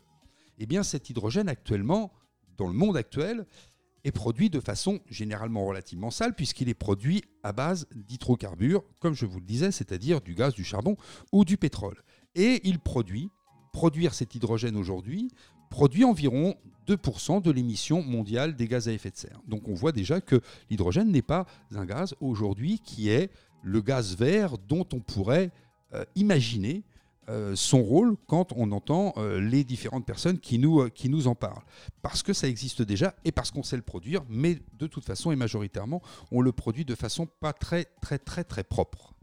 eh 0.57 0.65
bien, 0.65 0.83
cet 0.83 1.09
hydrogène 1.09 1.49
actuellement, 1.49 2.11
dans 2.57 2.67
le 2.67 2.73
monde 2.73 2.97
actuel, 2.97 3.45
est 4.03 4.11
produit 4.11 4.49
de 4.49 4.59
façon 4.59 4.99
généralement 5.09 5.65
relativement 5.65 6.11
sale, 6.11 6.35
puisqu'il 6.35 6.69
est 6.69 6.73
produit 6.73 7.23
à 7.43 7.51
base 7.51 7.87
d'hydrocarbures, 7.95 8.83
comme 8.99 9.13
je 9.13 9.25
vous 9.25 9.39
le 9.39 9.45
disais, 9.45 9.71
c'est-à-dire 9.71 10.21
du 10.21 10.33
gaz, 10.33 10.53
du 10.53 10.63
charbon 10.63 10.97
ou 11.31 11.45
du 11.45 11.57
pétrole. 11.57 12.01
Et 12.35 12.61
il 12.63 12.79
produit, 12.79 13.29
produire 13.71 14.13
cet 14.13 14.35
hydrogène 14.35 14.75
aujourd'hui, 14.75 15.29
produit 15.69 16.03
environ 16.03 16.55
2% 16.87 17.41
de 17.41 17.51
l'émission 17.51 18.01
mondiale 18.03 18.55
des 18.55 18.67
gaz 18.67 18.87
à 18.87 18.91
effet 18.91 19.11
de 19.11 19.17
serre. 19.17 19.41
Donc 19.47 19.67
on 19.67 19.73
voit 19.73 19.91
déjà 19.91 20.19
que 20.21 20.41
l'hydrogène 20.69 21.11
n'est 21.11 21.21
pas 21.21 21.45
un 21.73 21.85
gaz 21.85 22.15
aujourd'hui 22.19 22.79
qui 22.79 23.09
est 23.09 23.31
le 23.63 23.81
gaz 23.81 24.15
vert 24.17 24.57
dont 24.57 24.85
on 24.93 24.99
pourrait 24.99 25.51
euh, 25.93 26.03
imaginer 26.15 26.83
son 27.55 27.81
rôle 27.81 28.15
quand 28.27 28.53
on 28.55 28.71
entend 28.71 29.13
euh, 29.17 29.39
les 29.39 29.63
différentes 29.63 30.05
personnes 30.05 30.39
qui 30.39 30.57
nous, 30.57 30.81
euh, 30.81 30.89
qui 30.89 31.09
nous 31.09 31.27
en 31.27 31.35
parlent. 31.35 31.63
Parce 32.01 32.23
que 32.23 32.33
ça 32.33 32.47
existe 32.47 32.81
déjà 32.81 33.15
et 33.25 33.31
parce 33.31 33.51
qu'on 33.51 33.63
sait 33.63 33.75
le 33.75 33.81
produire, 33.81 34.21
mais 34.29 34.59
de 34.77 34.87
toute 34.87 35.05
façon 35.05 35.31
et 35.31 35.35
majoritairement, 35.35 36.01
on 36.31 36.41
le 36.41 36.51
produit 36.51 36.85
de 36.85 36.95
façon 36.95 37.27
pas 37.39 37.53
très 37.53 37.85
très 38.01 38.17
très 38.17 38.43
très 38.43 38.63
propre. 38.63 39.13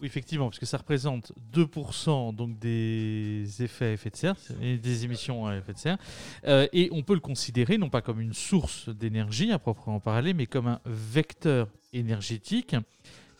Oui, 0.00 0.06
effectivement, 0.06 0.46
parce 0.48 0.60
que 0.60 0.66
ça 0.66 0.78
représente 0.78 1.32
2% 1.52 2.32
donc 2.32 2.56
des 2.60 3.44
effets 3.58 3.96
à 4.00 4.10
de 4.10 4.16
serre 4.16 4.36
des 4.60 5.04
émissions 5.04 5.46
à 5.46 5.56
effet 5.56 5.72
de 5.72 5.78
serre. 5.78 5.98
et 6.46 6.88
on 6.92 7.02
peut 7.02 7.14
le 7.14 7.20
considérer 7.20 7.78
non 7.78 7.90
pas 7.90 8.00
comme 8.00 8.20
une 8.20 8.34
source 8.34 8.88
d'énergie 8.90 9.50
à 9.50 9.58
proprement 9.58 9.98
parler, 9.98 10.34
mais 10.34 10.46
comme 10.46 10.68
un 10.68 10.80
vecteur 10.84 11.68
énergétique 11.92 12.76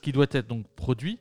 qui 0.03 0.11
doit 0.11 0.27
être 0.33 0.49
donc 0.49 0.67
produit 0.75 1.21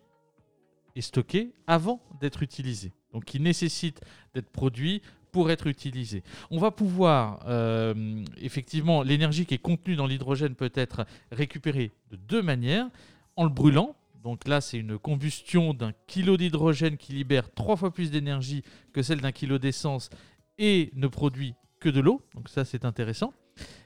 stocké 1.01 1.53
avant 1.67 2.01
d'être 2.19 2.43
utilisé. 2.43 2.93
Donc 3.13 3.25
qui 3.25 3.39
nécessite 3.39 4.01
d'être 4.33 4.49
produit 4.49 5.01
pour 5.31 5.51
être 5.51 5.67
utilisé. 5.67 6.23
On 6.51 6.57
va 6.57 6.71
pouvoir, 6.71 7.43
euh, 7.47 8.23
effectivement, 8.37 9.03
l'énergie 9.03 9.45
qui 9.45 9.53
est 9.53 9.59
contenue 9.59 9.95
dans 9.95 10.07
l'hydrogène 10.07 10.55
peut 10.55 10.71
être 10.73 11.05
récupérée 11.31 11.91
de 12.11 12.15
deux 12.15 12.41
manières, 12.41 12.87
en 13.35 13.43
le 13.43 13.49
brûlant, 13.49 13.95
Donc 14.23 14.47
là, 14.47 14.61
c'est 14.61 14.79
une 14.79 14.97
combustion 14.97 15.73
d'un 15.73 15.93
kilo 16.07 16.37
d'hydrogène 16.37 16.97
qui 16.97 17.13
libère 17.13 17.53
trois 17.53 17.75
fois 17.77 17.93
plus 17.93 18.09
d'énergie 18.09 18.63
que 18.91 19.03
celle 19.03 19.21
d'un 19.21 19.31
kilo 19.31 19.59
d'essence 19.59 20.09
et 20.57 20.91
ne 20.95 21.07
produit 21.07 21.53
que 21.79 21.87
de 21.87 21.99
l'eau. 22.01 22.21
Donc 22.33 22.49
ça, 22.49 22.65
c'est 22.65 22.83
intéressant. 22.83 23.31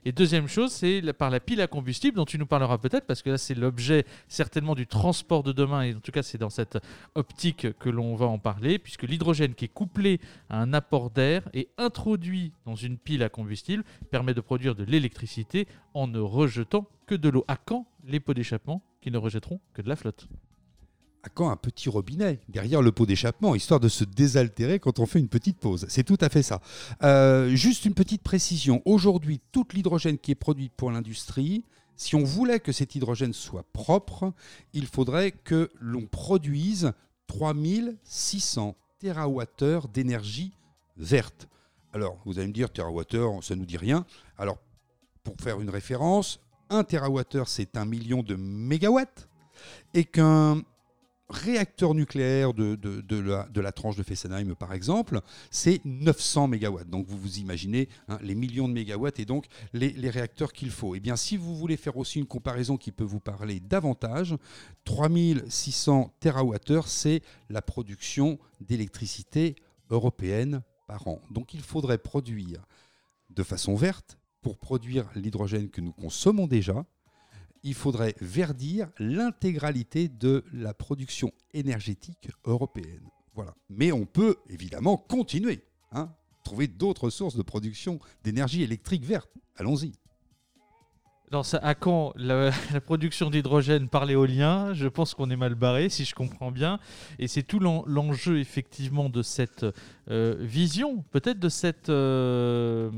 Et 0.06 0.12
deuxième 0.12 0.48
chose, 0.48 0.72
c'est 0.72 1.02
par 1.14 1.30
la 1.30 1.40
pile 1.40 1.62
à 1.62 1.68
combustible 1.68 2.18
dont 2.18 2.26
tu 2.26 2.38
nous 2.38 2.46
parleras 2.46 2.78
peut-être, 2.78 3.06
parce 3.06 3.22
que 3.22 3.30
là 3.30 3.38
c'est 3.38 3.56
l'objet 3.56 4.06
certainement 4.28 4.76
du 4.76 4.88
transport 4.88 5.44
de 5.44 5.52
demain, 5.52 5.84
et 5.84 5.94
en 5.94 6.00
tout 6.00 6.12
cas 6.12 6.24
c'est 6.24 6.38
dans 6.38 6.50
cette 6.50 6.78
optique 7.16 7.78
que 7.78 7.90
l'on 7.90 8.16
va 8.16 8.26
en 8.26 8.40
parler, 8.40 8.80
puisque 8.80 9.04
l'hydrogène 9.04 9.54
qui 9.54 9.66
est 9.66 9.74
couplé 9.74 10.20
à 10.50 10.60
un 10.60 10.74
apport 10.74 11.10
d'air 11.10 11.48
et 11.54 11.70
introduit 11.78 12.54
dans 12.66 12.76
une 12.76 12.98
pile 12.98 13.24
à 13.24 13.30
combustible 13.30 13.84
permet 14.10 14.34
de 14.34 14.42
produire 14.42 14.76
de 14.76 14.84
l'électricité 14.84 15.68
en 15.94 16.08
ne 16.08 16.20
rejetant 16.20 16.88
que 17.06 17.16
de 17.16 17.30
l'eau. 17.30 17.46
À 17.48 17.58
quand 17.58 17.86
les 18.06 18.20
pots 18.20 18.34
d'échappement 18.34 18.82
qui 19.02 19.12
ne 19.12 19.18
rejetteront 19.18 19.60
que 19.74 19.82
de 19.82 19.90
la 19.90 19.96
flotte? 19.96 20.28
Quand 21.30 21.50
un 21.50 21.56
petit 21.56 21.90
robinet 21.90 22.40
derrière 22.50 22.82
le 22.82 22.92
pot 22.92 23.06
d'échappement, 23.06 23.56
histoire 23.56 23.80
de 23.80 23.90
se 23.90 24.04
désaltérer 24.04 24.80
quand 24.80 25.00
on 25.00 25.06
fait 25.06 25.20
une 25.20 25.28
petite 25.28 25.58
pause. 25.58 25.86
C'est 25.90 26.04
tout 26.04 26.18
à 26.22 26.30
fait 26.30 26.44
ça. 26.44 26.62
Euh, 27.04 27.56
juste 27.56 27.86
une 27.86 27.94
petite 27.94 28.24
précision. 28.24 28.82
Aujourd'hui, 28.86 29.40
tout 29.52 29.68
l'hydrogène 29.74 30.18
qui 30.18 30.32
est 30.32 30.36
produit 30.36 30.70
pour 30.76 30.92
l'industrie, 30.92 31.64
si 31.96 32.16
on 32.16 32.24
voulait 32.24 32.60
que 32.60 32.72
cet 32.72 32.96
hydrogène 32.96 33.34
soit 33.34 33.66
propre, 33.74 34.34
il 34.74 34.88
faudrait 34.88 35.32
que 35.32 35.70
l'on 35.80 36.08
produise 36.08 36.94
3600 37.28 38.76
TWh 39.00 39.88
d'énergie 39.94 40.52
verte. 40.98 41.48
Alors, 41.94 42.18
vous 42.26 42.40
allez 42.40 42.48
me 42.48 42.54
dire, 42.54 42.72
TWh, 42.72 43.42
ça 43.42 43.56
ne 43.56 43.60
nous 43.60 43.66
dit 43.66 43.78
rien. 43.78 44.06
Alors, 44.38 44.58
pour 45.24 45.36
faire 45.42 45.60
une 45.60 45.70
référence, 45.70 46.40
1 46.70 46.84
TWh, 46.86 47.44
c'est 47.46 47.78
un 47.78 47.86
million 47.86 48.24
de 48.24 48.36
mégawatts. 48.36 49.28
Et 49.94 50.06
qu'un 50.06 50.64
réacteur 51.32 51.96
nucléaire 51.96 52.54
de, 52.54 52.76
de, 52.76 53.62
la, 53.62 53.72
tranche 53.72 53.96
de 53.96 54.04
Fessenheim, 54.04 54.56
par 54.56 54.74
exemple, 54.74 55.22
c'est 55.50 55.82
900 55.86 56.50
MW. 56.50 56.84
Donc 56.86 57.08
vous 57.08 57.18
vous 57.18 57.40
imaginez 57.40 57.90
hein, 58.08 58.20
les 58.22 58.36
millions 58.36 58.68
de 58.68 58.74
mégawatts 58.74 59.20
et 59.20 59.26
donc 59.26 59.46
les, 59.74 60.10
réacteurs 60.10 60.54
qu'il 60.54 60.70
faut. 60.70 60.94
Et 60.94 60.98
eh 60.98 61.00
bien 61.00 61.16
si 61.16 61.38
vous 61.38 61.56
voulez 61.56 61.78
faire 61.78 61.98
aussi 61.98 62.20
une 62.20 62.28
comparaison 62.28 62.78
qui 62.78 62.92
peut 62.92 63.04
vous 63.04 63.20
parler 63.20 63.60
davantage, 63.60 64.36
3600 64.86 66.14
TWh, 66.20 66.82
c'est 66.86 67.22
la 67.50 67.62
production 67.62 68.38
d'électricité 68.60 69.56
européenne 69.90 70.62
par 70.88 71.08
an. 71.08 71.22
Donc 71.32 71.54
il 71.54 71.62
faudrait 71.62 71.98
produire 71.98 72.66
de 73.30 73.44
façon 73.44 73.76
verte 73.76 74.18
pour 74.42 74.58
produire 74.58 75.10
l'hydrogène 75.16 75.70
que 75.70 75.82
nous 75.82 75.94
consommons 75.94 76.48
déjà, 76.48 76.86
il 77.64 77.74
faudrait 77.74 78.16
verdir 78.20 78.90
l'intégralité 78.98 80.10
de 80.10 80.44
la 80.54 80.74
production 80.74 81.32
énergétique 81.54 82.30
européenne. 82.46 83.10
Voilà. 83.36 83.54
Mais 83.70 83.92
on 83.92 84.06
peut 84.06 84.38
évidemment 84.50 84.98
continuer, 84.98 85.64
hein, 85.92 86.14
trouver 86.44 86.68
d'autres 86.68 87.10
sources 87.10 87.36
de 87.36 87.44
production 87.44 88.00
d'énergie 88.24 88.64
électrique 88.64 89.06
verte. 89.06 89.30
Allons-y. 89.56 89.94
Alors, 91.32 91.46
à 91.62 91.76
quand 91.76 92.12
la, 92.18 92.52
production 92.86 93.30
d'hydrogène 93.30 93.88
par 93.88 94.06
l'éolien? 94.06 94.74
Je 94.74 94.88
pense 94.88 95.14
qu'on 95.14 95.30
est 95.30 95.38
mal 95.38 95.56
barré, 95.56 95.88
si 95.88 96.04
je 96.04 96.14
comprends 96.14 96.52
bien. 96.52 96.80
Et 97.20 97.28
c'est 97.28 97.44
tout 97.44 97.60
l'enjeu, 97.60 98.40
effectivement, 98.40 99.10
de 99.10 99.22
cette 99.22 99.66
euh, 100.10 100.36
vision, 100.42 101.04
peut-être 101.12 101.40
de 101.40 101.48
cette, 101.48 101.88
euh, 101.88 102.92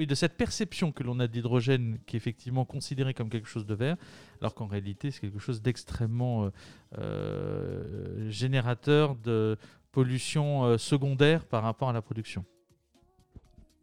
oui, 0.00 0.06
de 0.06 0.14
cette 0.14 0.38
perception 0.38 0.92
que 0.92 1.02
l'on 1.02 1.20
a 1.20 1.26
d'hydrogène 1.26 1.98
qui 2.06 2.16
est 2.16 2.18
effectivement 2.18 2.64
considéré 2.64 3.12
comme 3.12 3.28
quelque 3.28 3.46
chose 3.46 3.66
de 3.66 3.74
vert, 3.74 3.98
alors 4.40 4.54
qu'en 4.54 4.66
réalité 4.66 5.10
c'est 5.10 5.20
quelque 5.20 5.38
chose 5.38 5.60
d'extrêmement 5.60 6.44
euh, 6.44 6.50
euh, 6.96 8.30
générateur 8.30 9.14
de 9.14 9.58
pollution 9.92 10.64
euh, 10.64 10.78
secondaire 10.78 11.44
par 11.44 11.62
rapport 11.62 11.90
à 11.90 11.92
la 11.92 12.00
production. 12.00 12.46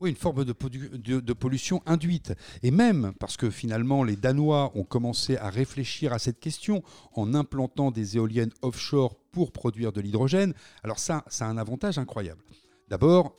Oui, 0.02 0.10
une 0.10 0.16
forme 0.16 0.44
de, 0.44 0.56
de, 1.20 1.34
pollution 1.34 1.84
induite. 1.86 2.34
Et 2.64 2.72
même 2.72 3.14
parce 3.20 3.38
que 3.38 3.52
finalement, 3.52 4.04
les 4.04 4.16
Danois 4.16 4.72
ont 4.74 4.84
commencé 4.84 5.38
à 5.38 5.52
réfléchir 5.52 6.14
à 6.14 6.20
cette 6.20 6.40
question 6.40 6.82
en 7.14 7.36
implantant 7.36 7.92
des 7.92 8.18
éoliennes 8.18 8.54
offshore 8.64 9.18
pour 9.32 9.52
produire 9.52 9.92
de 9.92 10.02
l'hydrogène. 10.02 10.56
Alors 10.84 10.98
ça, 10.98 11.24
ça 11.28 11.46
a 11.46 11.50
un 11.50 11.58
avantage 11.58 12.00
incroyable. 12.00 12.42
D'abord, 12.90 13.38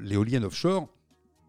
l'éolienne 0.00 0.44
offshore, 0.44 0.88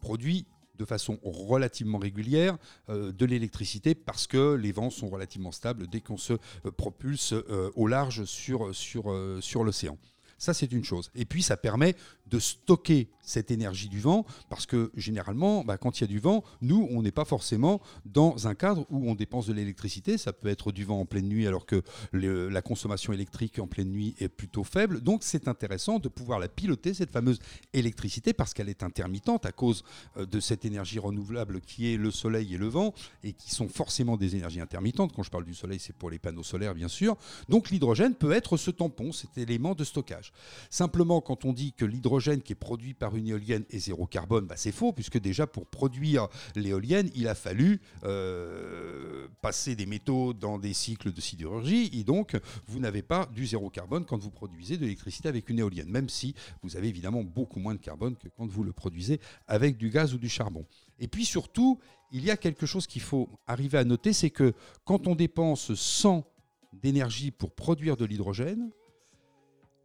produit 0.00 0.46
de 0.78 0.84
façon 0.84 1.18
relativement 1.22 1.98
régulière 1.98 2.56
euh, 2.88 3.12
de 3.12 3.26
l'électricité 3.26 3.94
parce 3.94 4.26
que 4.26 4.54
les 4.54 4.72
vents 4.72 4.90
sont 4.90 5.08
relativement 5.08 5.52
stables 5.52 5.88
dès 5.88 6.00
qu'on 6.00 6.16
se 6.16 6.34
euh, 6.34 6.70
propulse 6.70 7.32
euh, 7.32 7.70
au 7.74 7.86
large 7.86 8.24
sur, 8.24 8.74
sur, 8.74 9.12
sur 9.40 9.64
l'océan. 9.64 9.98
Ça, 10.38 10.54
c'est 10.54 10.70
une 10.70 10.84
chose. 10.84 11.10
Et 11.16 11.24
puis, 11.24 11.42
ça 11.42 11.56
permet 11.56 11.96
de 12.28 12.38
stocker 12.38 13.08
cette 13.28 13.50
énergie 13.50 13.88
du 13.88 14.00
vent, 14.00 14.24
parce 14.48 14.64
que 14.66 14.90
généralement, 14.96 15.62
bah, 15.62 15.76
quand 15.76 16.00
il 16.00 16.02
y 16.02 16.04
a 16.04 16.08
du 16.08 16.18
vent, 16.18 16.42
nous, 16.62 16.88
on 16.90 17.02
n'est 17.02 17.12
pas 17.12 17.26
forcément 17.26 17.80
dans 18.06 18.48
un 18.48 18.54
cadre 18.54 18.86
où 18.90 19.08
on 19.08 19.14
dépense 19.14 19.46
de 19.46 19.52
l'électricité. 19.52 20.16
Ça 20.16 20.32
peut 20.32 20.48
être 20.48 20.72
du 20.72 20.84
vent 20.84 21.00
en 21.00 21.04
pleine 21.04 21.28
nuit, 21.28 21.46
alors 21.46 21.66
que 21.66 21.82
la 22.12 22.62
consommation 22.62 23.12
électrique 23.12 23.58
en 23.58 23.66
pleine 23.66 23.90
nuit 23.90 24.14
est 24.18 24.28
plutôt 24.28 24.64
faible. 24.64 25.02
Donc, 25.02 25.22
c'est 25.22 25.46
intéressant 25.46 25.98
de 25.98 26.08
pouvoir 26.08 26.38
la 26.38 26.48
piloter, 26.48 26.94
cette 26.94 27.10
fameuse 27.10 27.38
électricité, 27.74 28.32
parce 28.32 28.54
qu'elle 28.54 28.70
est 28.70 28.82
intermittente 28.82 29.44
à 29.44 29.52
cause 29.52 29.84
euh, 30.16 30.24
de 30.24 30.40
cette 30.40 30.64
énergie 30.64 30.98
renouvelable 30.98 31.60
qui 31.60 31.92
est 31.92 31.96
le 31.96 32.10
soleil 32.10 32.54
et 32.54 32.58
le 32.58 32.68
vent, 32.68 32.94
et 33.22 33.34
qui 33.34 33.50
sont 33.54 33.68
forcément 33.68 34.16
des 34.16 34.36
énergies 34.36 34.60
intermittentes. 34.60 35.12
Quand 35.14 35.22
je 35.22 35.30
parle 35.30 35.44
du 35.44 35.54
soleil, 35.54 35.78
c'est 35.78 35.94
pour 35.94 36.08
les 36.08 36.18
panneaux 36.18 36.42
solaires, 36.42 36.74
bien 36.74 36.88
sûr. 36.88 37.16
Donc, 37.48 37.68
l'hydrogène 37.68 38.14
peut 38.14 38.32
être 38.32 38.56
ce 38.56 38.70
tampon, 38.70 39.12
cet 39.12 39.36
élément 39.36 39.74
de 39.74 39.84
stockage. 39.84 40.32
Simplement, 40.70 41.20
quand 41.20 41.44
on 41.44 41.52
dit 41.52 41.74
que 41.74 41.84
l'hydrogène 41.84 42.17
qui 42.18 42.52
est 42.52 42.56
produit 42.56 42.94
par 42.94 43.16
une 43.16 43.28
éolienne 43.28 43.64
est 43.70 43.78
zéro 43.78 44.06
carbone, 44.06 44.46
bah, 44.46 44.56
c'est 44.56 44.72
faux, 44.72 44.92
puisque 44.92 45.18
déjà 45.18 45.46
pour 45.46 45.66
produire 45.66 46.28
l'éolienne, 46.54 47.10
il 47.14 47.28
a 47.28 47.34
fallu 47.34 47.80
euh, 48.04 49.28
passer 49.40 49.76
des 49.76 49.86
métaux 49.86 50.32
dans 50.32 50.58
des 50.58 50.72
cycles 50.74 51.12
de 51.12 51.20
sidérurgie, 51.20 51.90
et 51.92 52.04
donc 52.04 52.36
vous 52.66 52.80
n'avez 52.80 53.02
pas 53.02 53.26
du 53.26 53.46
zéro 53.46 53.70
carbone 53.70 54.04
quand 54.04 54.18
vous 54.18 54.30
produisez 54.30 54.76
de 54.76 54.82
l'électricité 54.82 55.28
avec 55.28 55.48
une 55.48 55.58
éolienne, 55.58 55.88
même 55.88 56.08
si 56.08 56.34
vous 56.62 56.76
avez 56.76 56.88
évidemment 56.88 57.22
beaucoup 57.22 57.60
moins 57.60 57.74
de 57.74 57.80
carbone 57.80 58.16
que 58.16 58.28
quand 58.36 58.46
vous 58.46 58.64
le 58.64 58.72
produisez 58.72 59.20
avec 59.46 59.76
du 59.76 59.90
gaz 59.90 60.14
ou 60.14 60.18
du 60.18 60.28
charbon. 60.28 60.64
Et 60.98 61.08
puis 61.08 61.24
surtout, 61.24 61.78
il 62.10 62.24
y 62.24 62.30
a 62.30 62.36
quelque 62.36 62.66
chose 62.66 62.86
qu'il 62.86 63.02
faut 63.02 63.28
arriver 63.46 63.78
à 63.78 63.84
noter, 63.84 64.12
c'est 64.12 64.30
que 64.30 64.52
quand 64.84 65.06
on 65.06 65.14
dépense 65.14 65.74
100 65.74 66.24
d'énergie 66.72 67.30
pour 67.30 67.52
produire 67.54 67.96
de 67.96 68.04
l'hydrogène, 68.04 68.70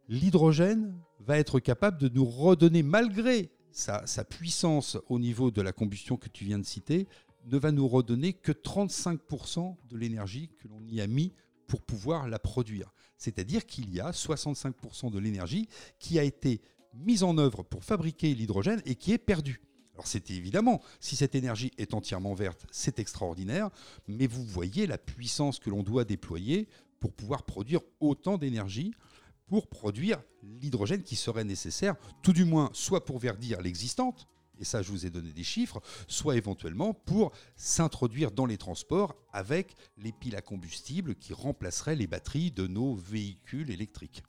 l'hydrogène 0.08 0.94
va 1.24 1.38
être 1.38 1.60
capable 1.60 1.98
de 1.98 2.08
nous 2.08 2.24
redonner, 2.24 2.82
malgré 2.82 3.50
sa, 3.72 4.24
puissance 4.24 4.96
au 5.08 5.18
niveau 5.18 5.50
de 5.50 5.60
la 5.60 5.72
combustion 5.72 6.16
que 6.16 6.28
tu 6.28 6.44
viens 6.44 6.58
de 6.58 6.64
citer, 6.64 7.08
ne 7.46 7.58
va 7.58 7.72
nous 7.72 7.88
redonner 7.88 8.32
que 8.32 8.52
35% 8.52 9.76
de 9.88 9.96
l'énergie 9.96 10.50
que 10.58 10.68
l'on 10.68 10.82
y 10.86 11.00
a 11.00 11.06
mis 11.06 11.32
pour 11.66 11.82
pouvoir 11.82 12.28
la 12.28 12.38
produire. 12.38 12.92
C'est-à-dire 13.18 13.66
qu'il 13.66 13.92
y 13.92 14.00
a 14.00 14.10
65% 14.10 15.10
de 15.10 15.18
l'énergie 15.18 15.68
qui 15.98 16.18
a 16.18 16.22
été 16.22 16.60
mise 16.94 17.22
en 17.22 17.36
œuvre 17.38 17.62
pour 17.62 17.84
fabriquer 17.84 18.34
l'hydrogène 18.34 18.80
et 18.86 18.94
qui 18.94 19.12
est 19.12 19.18
perdue. 19.18 19.60
Alors 19.94 20.06
c'est 20.06 20.30
évidemment, 20.30 20.80
si 21.00 21.16
cette 21.16 21.34
énergie 21.34 21.70
est 21.78 21.94
entièrement 21.94 22.34
verte, 22.34 22.66
c'est 22.70 22.98
extraordinaire, 22.98 23.70
mais 24.08 24.26
vous 24.26 24.44
voyez 24.44 24.86
la 24.86 24.98
puissance 24.98 25.58
que 25.58 25.70
l'on 25.70 25.82
doit 25.82 26.04
déployer 26.04 26.68
pour 27.00 27.12
pouvoir 27.12 27.44
produire 27.44 27.80
autant 28.00 28.38
d'énergie 28.38 28.94
pour 29.46 29.68
produire 29.68 30.22
l'hydrogène 30.42 31.02
qui 31.02 31.16
serait 31.16 31.44
nécessaire, 31.44 31.96
tout 32.22 32.32
du 32.32 32.44
moins 32.44 32.70
soit 32.72 33.04
pour 33.04 33.18
verdir 33.18 33.60
l'existante, 33.60 34.28
et 34.58 34.64
ça 34.64 34.82
je 34.82 34.90
vous 34.90 35.06
ai 35.06 35.10
donné 35.10 35.32
des 35.32 35.44
chiffres, 35.44 35.80
soit 36.08 36.36
éventuellement 36.36 36.94
pour 36.94 37.32
s'introduire 37.56 38.30
dans 38.30 38.46
les 38.46 38.58
transports 38.58 39.14
avec 39.32 39.74
les 39.96 40.12
piles 40.12 40.36
à 40.36 40.42
combustible 40.42 41.14
qui 41.16 41.32
remplaceraient 41.32 41.96
les 41.96 42.06
batteries 42.06 42.50
de 42.50 42.66
nos 42.66 42.94
véhicules 42.94 43.70
électriques. 43.70 44.22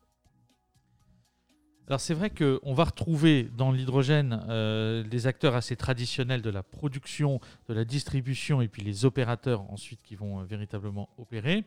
Alors 1.87 1.99
c'est 1.99 2.15
vrai 2.15 2.31
qu'on 2.31 2.73
va 2.73 2.85
retrouver 2.85 3.47
dans 3.55 3.71
l'hydrogène 3.71 4.43
euh, 4.49 5.03
des 5.03 5.27
acteurs 5.27 5.53
assez 5.53 5.75
traditionnels 5.75 6.41
de 6.41 6.49
la 6.49 6.63
production, 6.63 7.39
de 7.69 7.75
la 7.75 7.85
distribution 7.85 8.59
et 8.59 8.67
puis 8.67 8.81
les 8.81 9.05
opérateurs 9.05 9.71
ensuite 9.71 9.99
qui 10.01 10.15
vont 10.15 10.39
euh, 10.39 10.45
véritablement 10.45 11.09
opérer, 11.19 11.63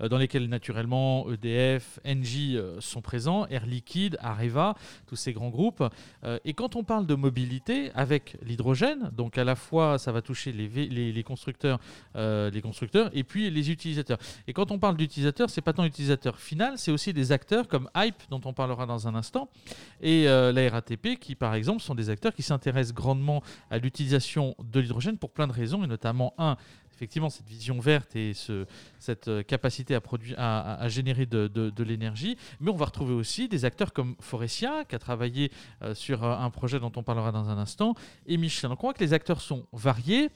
euh, 0.00 0.08
dans 0.08 0.18
lesquels 0.18 0.48
naturellement 0.48 1.30
EDF, 1.30 2.00
Engie 2.04 2.58
sont 2.80 3.00
présents, 3.00 3.46
Air 3.46 3.64
Liquide, 3.64 4.18
Areva, 4.20 4.74
tous 5.06 5.14
ces 5.14 5.32
grands 5.32 5.50
groupes. 5.50 5.84
et 6.44 6.54
quand 6.54 6.74
on 6.74 6.82
parle 6.82 7.06
de 7.06 7.14
mobilité 7.14 7.92
avec 7.94 8.36
l'hydrogène, 8.42 9.10
donc 9.16 9.38
à 9.38 9.44
la 9.44 9.54
fois 9.54 9.98
ça 9.98 10.10
va 10.10 10.20
toucher 10.20 10.52
les, 10.52 11.22
constructeurs, 11.22 11.78
les 12.16 12.60
constructeurs 12.62 13.10
et 13.12 13.22
puis 13.22 13.50
les 13.50 13.70
utilisateurs. 13.70 14.18
Et 14.48 14.52
quand 14.52 14.72
on 14.72 14.78
parle 14.78 14.96
d'utilisateurs, 14.96 15.50
c'est 15.50 15.60
pas 15.60 15.72
tant 15.72 15.84
l'utilisateur 15.84 16.38
final, 16.38 16.76
c'est 16.76 16.90
aussi 16.90 17.12
des 17.12 17.30
acteurs 17.30 17.68
comme 17.68 17.88
Hype 17.94 18.22
dont 18.30 18.40
on 18.44 18.52
parlera 18.52 18.86
dans 18.86 19.06
un 19.06 19.14
instant 19.14 19.48
et 20.00 20.28
euh, 20.28 20.52
la 20.52 20.68
RATP 20.70 21.18
qui, 21.18 21.34
par 21.34 21.54
exemple, 21.54 21.82
sont 21.82 21.94
des 21.94 22.10
acteurs 22.10 22.34
qui 22.34 22.42
s'intéressent 22.42 22.94
grandement 22.94 23.42
à 23.70 23.78
l'utilisation 23.78 24.54
de 24.62 24.80
l'hydrogène 24.80 25.18
pour 25.18 25.30
plein 25.30 25.46
de 25.46 25.52
raisons, 25.52 25.84
et 25.84 25.86
notamment, 25.86 26.34
un, 26.38 26.56
effectivement 26.94 27.30
cette 27.30 27.48
vision 27.48 27.78
verte 27.80 28.16
et 28.16 28.34
ce, 28.34 28.66
cette 28.98 29.28
euh, 29.28 29.42
capacité 29.42 29.94
à, 29.94 30.00
produire, 30.00 30.36
à, 30.38 30.88
générer 30.88 31.26
de, 31.26 31.82
l'énergie. 31.82 32.36
Mais 32.60 32.70
on 32.70 32.76
va 32.76 32.86
retrouver 32.86 33.14
aussi 33.14 33.48
des 33.48 33.64
acteurs 33.64 33.92
comme 33.92 34.16
Forestia, 34.20 34.84
qui 34.88 34.94
a 34.94 34.98
travaillé 34.98 35.50
euh, 35.82 35.94
sur 35.94 36.24
un 36.24 36.50
projet 36.50 36.80
dont 36.80 36.92
on 36.96 37.02
parlera 37.02 37.32
dans 37.32 37.48
un 37.48 37.58
instant, 37.58 37.94
et 38.26 38.36
Michelin. 38.36 38.70
Donc 38.70 38.82
on 38.82 38.86
voit 38.88 38.94
que 38.94 39.04
les 39.04 39.12
acteurs 39.12 39.40
sont 39.40 39.66
variés. 39.72 40.30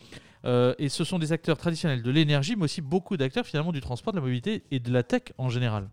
et 0.78 0.88
ce 0.90 1.04
sont 1.04 1.18
des 1.18 1.32
acteurs 1.32 1.56
traditionnels 1.56 2.02
de 2.02 2.10
l'énergie, 2.10 2.54
mais 2.54 2.64
aussi 2.64 2.82
beaucoup 2.82 3.16
d'acteurs 3.16 3.46
finalement 3.46 3.72
du 3.72 3.80
transport, 3.80 4.12
de 4.12 4.18
la 4.18 4.22
mobilité 4.22 4.62
et 4.70 4.78
de 4.78 4.92
la 4.92 5.02
tech 5.02 5.22
en 5.38 5.48
général. 5.48 5.88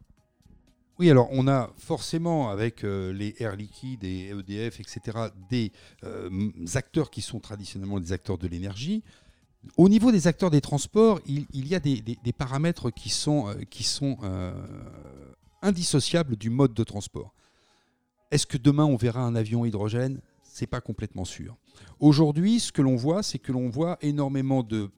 Oui, 1.01 1.09
alors 1.09 1.29
on 1.31 1.47
a 1.47 1.73
forcément 1.79 2.51
avec 2.51 2.83
les 2.83 3.33
Air 3.39 3.55
Liquide 3.55 4.03
et 4.03 4.27
EDF, 4.29 4.79
etc., 4.79 5.17
des 5.49 5.71
acteurs 6.75 7.09
qui 7.09 7.23
sont 7.23 7.39
traditionnellement 7.39 7.99
des 7.99 8.11
acteurs 8.13 8.37
de 8.37 8.47
l'énergie. 8.47 9.03
Au 9.77 9.89
niveau 9.89 10.11
des 10.11 10.27
acteurs 10.27 10.51
des 10.51 10.61
transports, 10.61 11.19
il, 11.25 11.47
y 11.67 11.73
a 11.73 11.79
des, 11.79 12.03
paramètres 12.37 12.91
qui 12.91 13.09
sont, 13.09 13.47
euh, 13.47 13.55
qui 13.67 13.83
sont 13.83 14.19
euh, 14.21 14.53
indissociables 15.63 16.35
du 16.35 16.51
mode 16.51 16.75
de 16.75 16.83
transport. 16.83 17.33
Est-ce 18.29 18.45
que 18.45 18.57
demain 18.57 18.85
on 18.85 18.95
verra 18.95 19.21
un 19.21 19.33
avion 19.33 19.65
hydrogène? 19.65 20.21
C'est 20.43 20.67
pas 20.67 20.81
complètement 20.81 21.25
sûr. 21.25 21.57
Aujourd'hui, 21.99 22.59
ce 22.59 22.71
que 22.71 22.83
l'on 22.83 22.95
voit, 22.95 23.23
c'est 23.23 23.39
que 23.39 23.51
l'on 23.51 23.69
voit 23.69 23.97
énormément 24.01 24.61
de 24.61 24.91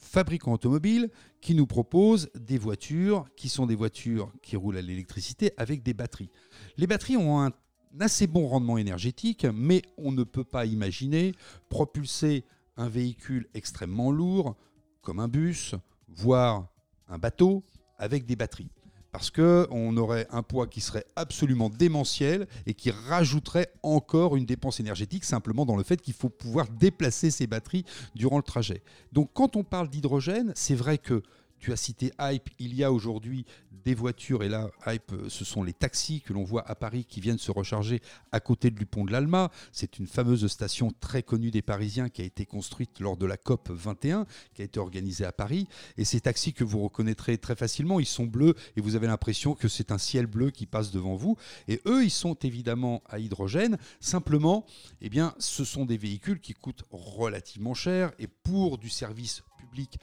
fabricants 0.00 0.52
automobiles 0.52 1.10
qui 1.40 1.54
nous 1.54 1.66
proposent 1.66 2.30
des 2.34 2.58
voitures 2.58 3.26
qui 3.36 3.48
sont 3.48 3.66
des 3.66 3.74
voitures 3.74 4.32
qui 4.42 4.56
roulent 4.56 4.78
à 4.78 4.82
l'électricité 4.82 5.52
avec 5.56 5.82
des 5.82 5.94
batteries. 5.94 6.30
Les 6.76 6.86
batteries 6.86 7.16
ont 7.16 7.40
un 7.40 7.52
assez 7.98 8.26
bon 8.26 8.46
rendement 8.46 8.78
énergétique, 8.78 9.46
mais 9.52 9.82
on 9.96 10.12
ne 10.12 10.24
peut 10.24 10.44
pas 10.44 10.66
imaginer 10.66 11.34
propulser 11.68 12.44
un 12.76 12.88
véhicule 12.88 13.48
extrêmement 13.54 14.10
lourd, 14.10 14.56
comme 15.02 15.18
un 15.18 15.28
bus, 15.28 15.74
voire 16.08 16.68
un 17.08 17.18
bateau, 17.18 17.64
avec 17.98 18.26
des 18.26 18.36
batteries. 18.36 18.70
Parce 19.12 19.30
qu'on 19.30 19.96
aurait 19.96 20.26
un 20.30 20.42
poids 20.42 20.66
qui 20.66 20.80
serait 20.80 21.04
absolument 21.16 21.68
démentiel 21.68 22.46
et 22.66 22.74
qui 22.74 22.90
rajouterait 22.90 23.72
encore 23.82 24.36
une 24.36 24.46
dépense 24.46 24.78
énergétique 24.78 25.24
simplement 25.24 25.66
dans 25.66 25.76
le 25.76 25.82
fait 25.82 26.00
qu'il 26.00 26.14
faut 26.14 26.28
pouvoir 26.28 26.68
déplacer 26.68 27.30
ces 27.30 27.46
batteries 27.46 27.84
durant 28.14 28.36
le 28.36 28.42
trajet. 28.42 28.82
Donc 29.12 29.30
quand 29.34 29.56
on 29.56 29.64
parle 29.64 29.88
d'hydrogène, 29.88 30.52
c'est 30.54 30.74
vrai 30.76 30.98
que 30.98 31.22
tu 31.60 31.72
as 31.72 31.76
cité 31.76 32.12
Hype, 32.18 32.48
il 32.58 32.74
y 32.74 32.82
a 32.82 32.92
aujourd'hui 32.92 33.44
des 33.84 33.94
voitures, 33.94 34.42
et 34.42 34.48
là, 34.48 34.70
Hype, 34.86 35.12
euh, 35.12 35.28
ce 35.28 35.44
sont 35.44 35.62
les 35.62 35.72
taxis 35.72 36.20
que 36.20 36.32
l'on 36.32 36.44
voit 36.44 36.68
à 36.68 36.74
Paris 36.74 37.04
qui 37.08 37.20
viennent 37.20 37.38
se 37.38 37.50
recharger 37.50 38.02
à 38.32 38.40
côté 38.40 38.70
du 38.70 38.86
pont 38.86 39.04
de 39.04 39.12
l'Alma. 39.12 39.50
C'est 39.72 39.98
une 39.98 40.06
fameuse 40.06 40.46
station 40.48 40.92
très 41.00 41.22
connue 41.22 41.50
des 41.50 41.62
Parisiens 41.62 42.08
qui 42.08 42.22
a 42.22 42.24
été 42.24 42.46
construite 42.46 43.00
lors 43.00 43.16
de 43.16 43.26
la 43.26 43.36
COP 43.36 43.70
21, 43.70 44.26
qui 44.54 44.62
a 44.62 44.64
été 44.64 44.78
organisée 44.78 45.24
à 45.24 45.32
Paris. 45.32 45.66
Et 45.96 46.04
ces 46.04 46.20
taxis 46.20 46.52
que 46.52 46.64
vous 46.64 46.80
reconnaîtrez 46.82 47.38
très 47.38 47.56
facilement, 47.56 48.00
ils 48.00 48.06
sont 48.06 48.26
bleus 48.26 48.54
et 48.76 48.80
vous 48.80 48.96
avez 48.96 49.06
l'impression 49.06 49.54
que 49.54 49.68
c'est 49.68 49.92
un 49.92 49.98
ciel 49.98 50.26
bleu 50.26 50.50
qui 50.50 50.66
passe 50.66 50.90
devant 50.90 51.14
vous. 51.14 51.36
Et 51.68 51.80
eux, 51.86 52.04
ils 52.04 52.10
sont 52.10 52.34
évidemment 52.34 53.02
à 53.08 53.18
hydrogène. 53.18 53.78
Simplement, 54.00 54.66
eh 55.00 55.08
bien, 55.08 55.34
ce 55.38 55.64
sont 55.64 55.84
des 55.84 55.96
véhicules 55.96 56.40
qui 56.40 56.54
coûtent 56.54 56.84
relativement 56.90 57.74
cher 57.74 58.12
et 58.18 58.26
pour 58.26 58.78
du 58.78 58.90
service 58.90 59.42
public, 59.58 59.98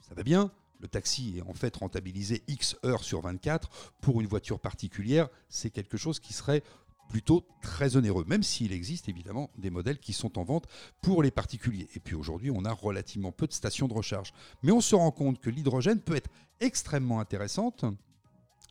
ça 0.00 0.14
va 0.14 0.22
bien 0.22 0.50
le 0.80 0.88
taxi 0.88 1.34
est 1.38 1.42
en 1.42 1.54
fait 1.54 1.74
rentabilisé 1.76 2.42
X 2.48 2.76
heures 2.84 3.04
sur 3.04 3.20
24, 3.20 3.70
pour 4.00 4.20
une 4.20 4.26
voiture 4.26 4.60
particulière, 4.60 5.28
c'est 5.48 5.70
quelque 5.70 5.96
chose 5.96 6.20
qui 6.20 6.32
serait 6.32 6.62
plutôt 7.08 7.46
très 7.62 7.96
onéreux, 7.96 8.24
même 8.26 8.42
s'il 8.42 8.72
existe 8.72 9.08
évidemment 9.08 9.50
des 9.56 9.70
modèles 9.70 9.98
qui 9.98 10.12
sont 10.12 10.38
en 10.38 10.44
vente 10.44 10.66
pour 11.00 11.22
les 11.22 11.30
particuliers. 11.30 11.88
Et 11.94 12.00
puis 12.00 12.14
aujourd'hui, 12.14 12.50
on 12.50 12.64
a 12.64 12.72
relativement 12.72 13.32
peu 13.32 13.46
de 13.46 13.52
stations 13.52 13.88
de 13.88 13.94
recharge. 13.94 14.32
Mais 14.62 14.72
on 14.72 14.82
se 14.82 14.94
rend 14.94 15.10
compte 15.10 15.40
que 15.40 15.48
l'hydrogène 15.48 16.00
peut 16.00 16.16
être 16.16 16.30
extrêmement 16.60 17.18
intéressante 17.18 17.84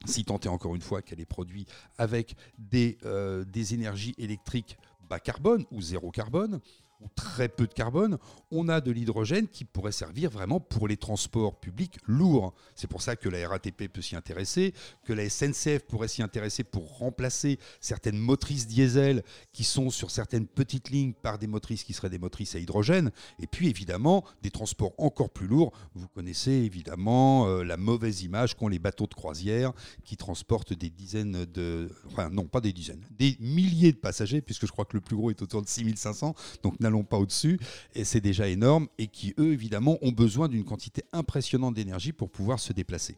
si 0.06 0.24
tant 0.24 0.40
est 0.40 0.48
encore 0.48 0.76
une 0.76 0.82
fois 0.82 1.02
qu'elle 1.02 1.20
est 1.20 1.26
produite 1.26 1.72
avec 1.98 2.36
des, 2.60 3.00
euh, 3.03 3.44
des 3.46 3.74
énergies 3.74 4.14
électriques 4.20 4.77
bas 5.10 5.20
carbone 5.20 5.66
ou 5.72 5.81
zéro 5.81 6.12
carbone 6.12 6.60
ou 7.00 7.07
très 7.16 7.50
peu 7.50 7.68
de 7.68 7.74
carbone, 7.74 8.18
on 8.51 8.70
a 8.70 8.81
de 8.81 8.92
l'hydrogène 8.92 9.48
qui 9.48 9.66
pourrait 9.66 9.92
servir 9.92 10.29
vraiment 10.29 10.60
pour 10.60 10.88
les 10.88 10.98
transports 10.98 11.60
publics 11.60 11.98
lourds. 12.07 12.53
C'est 12.75 12.88
pour 12.88 13.01
ça 13.01 13.16
que 13.16 13.29
la 13.29 13.48
RATP 13.48 13.88
peut 13.88 14.01
s'y 14.01 14.16
intéresser, 14.16 14.74
que 15.05 15.14
la 15.14 15.29
SNCF 15.29 15.86
pourrait 15.88 16.07
s'y 16.07 16.24
intéresser 16.24 16.64
pour 16.64 16.98
remplacer 16.98 17.60
certaines 17.81 18.18
motrices 18.18 18.68
diesel 18.68 19.24
qui 19.53 19.64
sont 19.64 19.90
sur 19.90 20.12
certaines 20.12 20.48
petites 20.48 20.90
lignes 20.90 21.14
par 21.14 21.38
des 21.38 21.48
motrices 21.48 21.83
qui 21.83 21.94
seraient 21.94 22.10
des 22.10 22.20
motrices 22.20 22.55
à 22.55 22.60
hydrogène. 22.60 23.12
Et 23.40 23.48
puis 23.48 23.70
évidemment, 23.70 24.24
des 24.42 24.51
transports 24.51 24.94
encore 24.98 25.29
plus 25.29 25.48
lourds. 25.48 25.74
Vous 25.94 26.07
connaissez 26.07 26.51
évidemment 26.51 27.48
euh, 27.48 27.64
la 27.64 27.77
mauvaise 27.77 28.24
image 28.24 28.55
qu'ont 28.55 28.68
les 28.68 28.79
bateaux 28.79 29.07
de 29.07 29.14
croisière 29.14 29.74
qui 30.03 30.18
transportent 30.18 30.74
des 30.74 30.90
dizaines 30.90 31.46
de... 31.46 31.92
Enfin 32.07 32.29
non, 32.29 32.46
pas 32.46 32.62
des 32.62 32.74
dizaines, 32.74 33.05
des 33.12 33.38
milliers 33.40 33.92
de 33.92 33.98
passagers, 33.98 34.42
puisque 34.42 34.66
je 34.66 34.72
crois 34.72 34.86
que 34.86 34.96
le 34.96 35.01
plus 35.01 35.16
gros 35.16 35.29
est 35.29 35.42
autour 35.42 35.62
de 35.62 35.68
6500. 35.68 36.33
Donc 36.64 36.79
n'allons 36.88 37.04
pas 37.04 37.18
au-dessus, 37.18 37.60
et 37.96 38.04
c'est 38.04 38.22
déjà 38.22 38.48
énorme, 38.48 38.88
et 38.98 39.08
qui, 39.08 39.34
eux, 39.38 39.54
évidemment, 39.54 39.98
ont 40.02 40.12
besoin 40.12 40.48
d'une 40.48 40.64
quantité 40.64 41.04
impressionnante 41.14 41.76
d'énergie 41.76 42.14
pour 42.14 42.30
pouvoir 42.30 42.60
se 42.60 42.74
déplacer. 42.74 43.18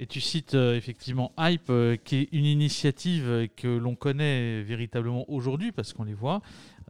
Et 0.00 0.06
tu 0.06 0.20
cites 0.20 0.54
euh, 0.54 0.76
effectivement 0.76 1.32
Hype, 1.38 1.70
euh, 1.70 1.96
qui 1.96 2.16
est 2.16 2.28
une 2.30 2.44
initiative 2.44 3.28
euh, 3.28 3.46
que 3.56 3.66
l'on 3.66 3.96
connaît 3.96 4.62
véritablement 4.62 5.28
aujourd'hui 5.28 5.72
parce 5.72 5.92
qu'on 5.92 6.04
les 6.04 6.14
voit. 6.14 6.40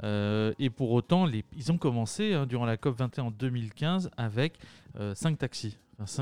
et 0.03 0.71
pour 0.71 0.93
autant, 0.93 1.27
ils 1.57 1.73
ont 1.73 1.79
commencé 1.79 2.35
hein, 2.35 2.47
durant 2.47 2.67
la 2.67 2.77
COP 2.77 2.99
21 2.99 3.25
en 3.25 3.31
2015 3.31 4.11
avec 4.17 4.59
5 5.15 5.39
taxis. 5.39 5.77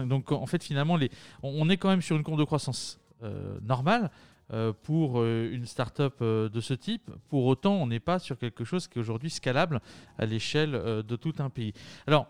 donc 0.07 0.33
en 0.33 0.47
fait, 0.47 0.63
finalement, 0.63 0.99
on, 1.43 1.69
est 1.69 1.77
quand 1.77 1.91
même 1.91 2.01
sur 2.01 2.17
une 2.17 2.23
courbe 2.23 2.39
de 2.39 2.45
croissance 2.45 2.99
normale. 3.63 4.11
Euh, 4.53 4.73
pour 4.85 5.19
euh, 5.19 5.51
une 5.51 5.67
start-up 5.67 6.19
euh, 6.23 6.49
de 6.49 6.61
ce 6.61 6.73
type. 6.73 7.11
Pour 7.31 7.47
autant, 7.47 7.75
on 7.75 7.89
n'est 7.89 7.99
pas 7.99 8.21
sur 8.21 8.39
quelque 8.39 8.63
chose 8.63 8.87
qui 8.87 8.97
est 8.97 9.01
aujourd'hui 9.01 9.29
scalable 9.29 9.81
à 10.19 10.25
l'échelle 10.25 10.71
de 10.71 11.17
tout 11.17 11.35
un 11.41 11.51
pays. 11.51 11.73
Alors, 12.07 12.29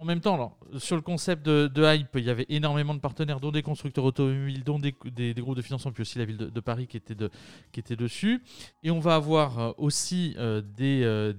en 0.00 0.04
même 0.04 0.18
temps, 0.20 0.58
sur 0.78 0.96
le 0.96 1.02
concept 1.02 1.46
de, 1.46 1.94
hype, 1.94 2.08
il 2.16 2.24
y 2.24 2.30
avait 2.30 2.46
énormément 2.48 2.92
de 2.92 2.98
partenaires, 2.98 3.38
dont 3.38 3.52
des 3.52 3.62
constructeurs 3.62 4.04
automobiles, 4.04 4.64
dont 4.64 4.80
des, 4.80 4.92
groupes 5.34 5.56
de 5.56 5.62
financement, 5.62 5.92
puis 5.92 6.02
aussi 6.02 6.18
la 6.18 6.24
ville 6.24 6.36
de, 6.36 6.60
Paris 6.60 6.88
qui 6.88 6.96
était, 6.96 7.94
dessus. 7.96 8.42
Et 8.82 8.90
on 8.90 8.98
va 8.98 9.14
avoir 9.14 9.78
aussi 9.78 10.36
des, 10.76 11.32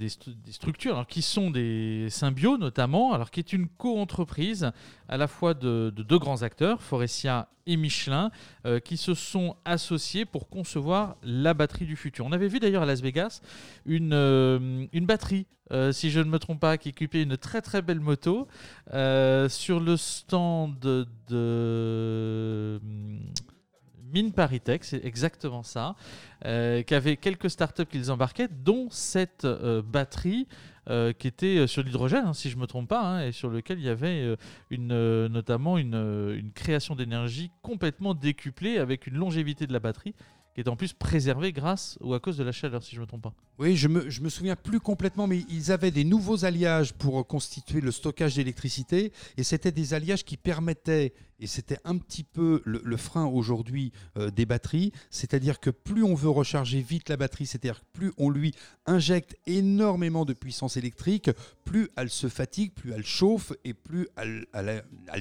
structures 0.50 1.06
qui 1.08 1.22
sont 1.22 1.52
des 1.52 2.08
Symbio 2.10 2.58
notamment, 2.58 3.12
alors 3.12 3.32
qui 3.32 3.42
est 3.42 3.52
une 3.52 3.68
co-entreprise 3.68 4.72
à 5.08 5.18
la 5.18 5.28
fois 5.28 5.54
de, 5.54 5.90
deux 5.96 6.20
grands 6.20 6.42
acteurs, 6.42 6.82
Forestia 6.82 7.48
et 7.68 7.78
Michelin, 7.78 8.32
euh, 8.66 8.80
qui 8.80 8.98
se 8.98 9.14
sont 9.14 9.56
associés 9.66 10.26
pour 10.26 10.50
concevoir 10.50 11.16
la 11.24 11.54
batterie 11.54 11.86
du 11.86 11.96
futur. 11.96 12.26
On 12.26 12.32
avait 12.32 12.48
vu 12.48 12.60
d'ailleurs 12.60 12.84
à 12.84 12.86
Las 12.86 13.02
Vegas 13.02 13.42
une, 13.86 14.14
euh, 14.14 14.88
batterie, 14.94 15.46
euh, 15.72 15.92
si 15.92 16.12
je 16.12 16.20
ne 16.20 16.30
me 16.30 16.40
trompe 16.40 16.60
pas, 16.60 16.78
qui 16.78 16.90
équipait 16.90 17.24
une 17.24 17.38
très 17.38 17.62
très 17.62 17.82
belle 17.82 18.00
moto 18.00 18.48
sur 19.50 19.80
le 19.80 19.98
stand 19.98 20.80
de... 21.28 22.80
Mine 24.14 24.32
Paritech, 24.32 24.84
c'est 24.84 25.04
exactement 25.04 25.64
ça, 25.64 25.96
qui 26.44 26.94
avait 26.94 27.18
quelques 27.18 27.50
startups 27.50 27.86
qu'ils 27.86 28.12
embarquaient, 28.12 28.48
dont 28.48 28.88
cette 28.90 29.46
batterie 29.46 30.48
euh, 30.88 31.14
qui 31.14 31.28
était 31.28 31.58
euh, 31.58 31.66
sur 31.66 31.82
l'hydrogène, 31.82 32.26
hein, 32.28 32.34
si 32.34 32.52
je 32.52 32.58
ne 32.58 32.62
me 32.62 32.68
trompe 32.68 32.88
pas, 32.88 33.02
hein, 33.02 33.26
et 33.26 33.32
sur 33.32 33.50
lequel 33.50 33.80
il 33.80 33.86
y 33.86 33.90
avait 33.90 34.22
euh, 34.22 34.36
une, 34.70 35.26
notamment 35.26 35.80
une, 35.80 35.96
une 35.96 36.52
création 36.52 36.96
d'énergie 36.96 37.50
complètement 37.64 38.14
décuplée 38.14 38.78
avec 38.78 39.08
une 39.08 39.16
longévité 39.16 39.66
de 39.66 39.74
la 39.74 39.80
batterie 39.80 40.14
qui 40.54 40.62
est 40.62 40.70
en 40.70 40.76
plus 40.76 40.94
préservée 40.94 41.52
grâce 41.52 41.98
ou 42.02 42.14
à 42.14 42.20
cause 42.20 42.38
de 42.38 42.44
la 42.44 42.52
chaleur, 42.52 42.84
si 42.84 42.92
je 42.92 43.00
ne 43.00 43.02
me 43.02 43.08
trompe 43.08 43.24
pas. 43.24 43.34
Oui, 43.58 43.76
je 43.76 43.88
me, 43.88 44.10
je 44.10 44.22
me 44.22 44.30
souviens 44.30 44.56
plus 44.56 44.80
complètement, 44.80 45.26
mais 45.26 45.40
ils 45.50 45.72
avaient 45.72 45.92
des 45.92 46.06
nouveaux 46.06 46.46
alliages 46.46 46.94
pour 46.94 47.26
constituer 47.26 47.82
le 47.82 47.92
stockage 47.92 48.36
d'électricité, 48.36 49.12
et 49.38 49.44
c'était 49.44 49.72
des 49.72 49.96
alliages 49.96 50.24
qui 50.24 50.38
permettaient 50.38 51.14
et 51.40 51.48
c'était 51.48 51.80
un 51.84 51.98
petit 51.98 52.24
peu 52.24 52.62
le, 52.66 52.98
frein 52.98 53.26
aujourd'hui 53.26 53.92
euh, 54.18 54.32
des 54.32 54.46
batteries, 54.46 54.92
c'est-à-dire 55.10 55.60
que 55.60 55.70
plus 55.70 56.04
on 56.04 56.16
veut 56.16 56.30
recharger 56.30 56.82
vite 56.82 57.10
la 57.10 57.18
batterie, 57.18 57.46
c'est-à-dire 57.46 57.82
plus 57.94 58.14
on 58.18 58.30
lui 58.30 58.54
injecte 58.86 59.36
énormément 59.46 60.24
de 60.24 60.34
puissance 60.34 60.78
électrique, 60.78 61.30
plus 61.66 61.90
elle 61.98 62.10
se 62.10 62.30
fatigue, 62.30 62.74
plus 62.74 62.94
elle 62.94 63.06
chauffe 63.06 63.52
et 63.64 63.74
plus 63.74 64.08
elle, 64.16 64.48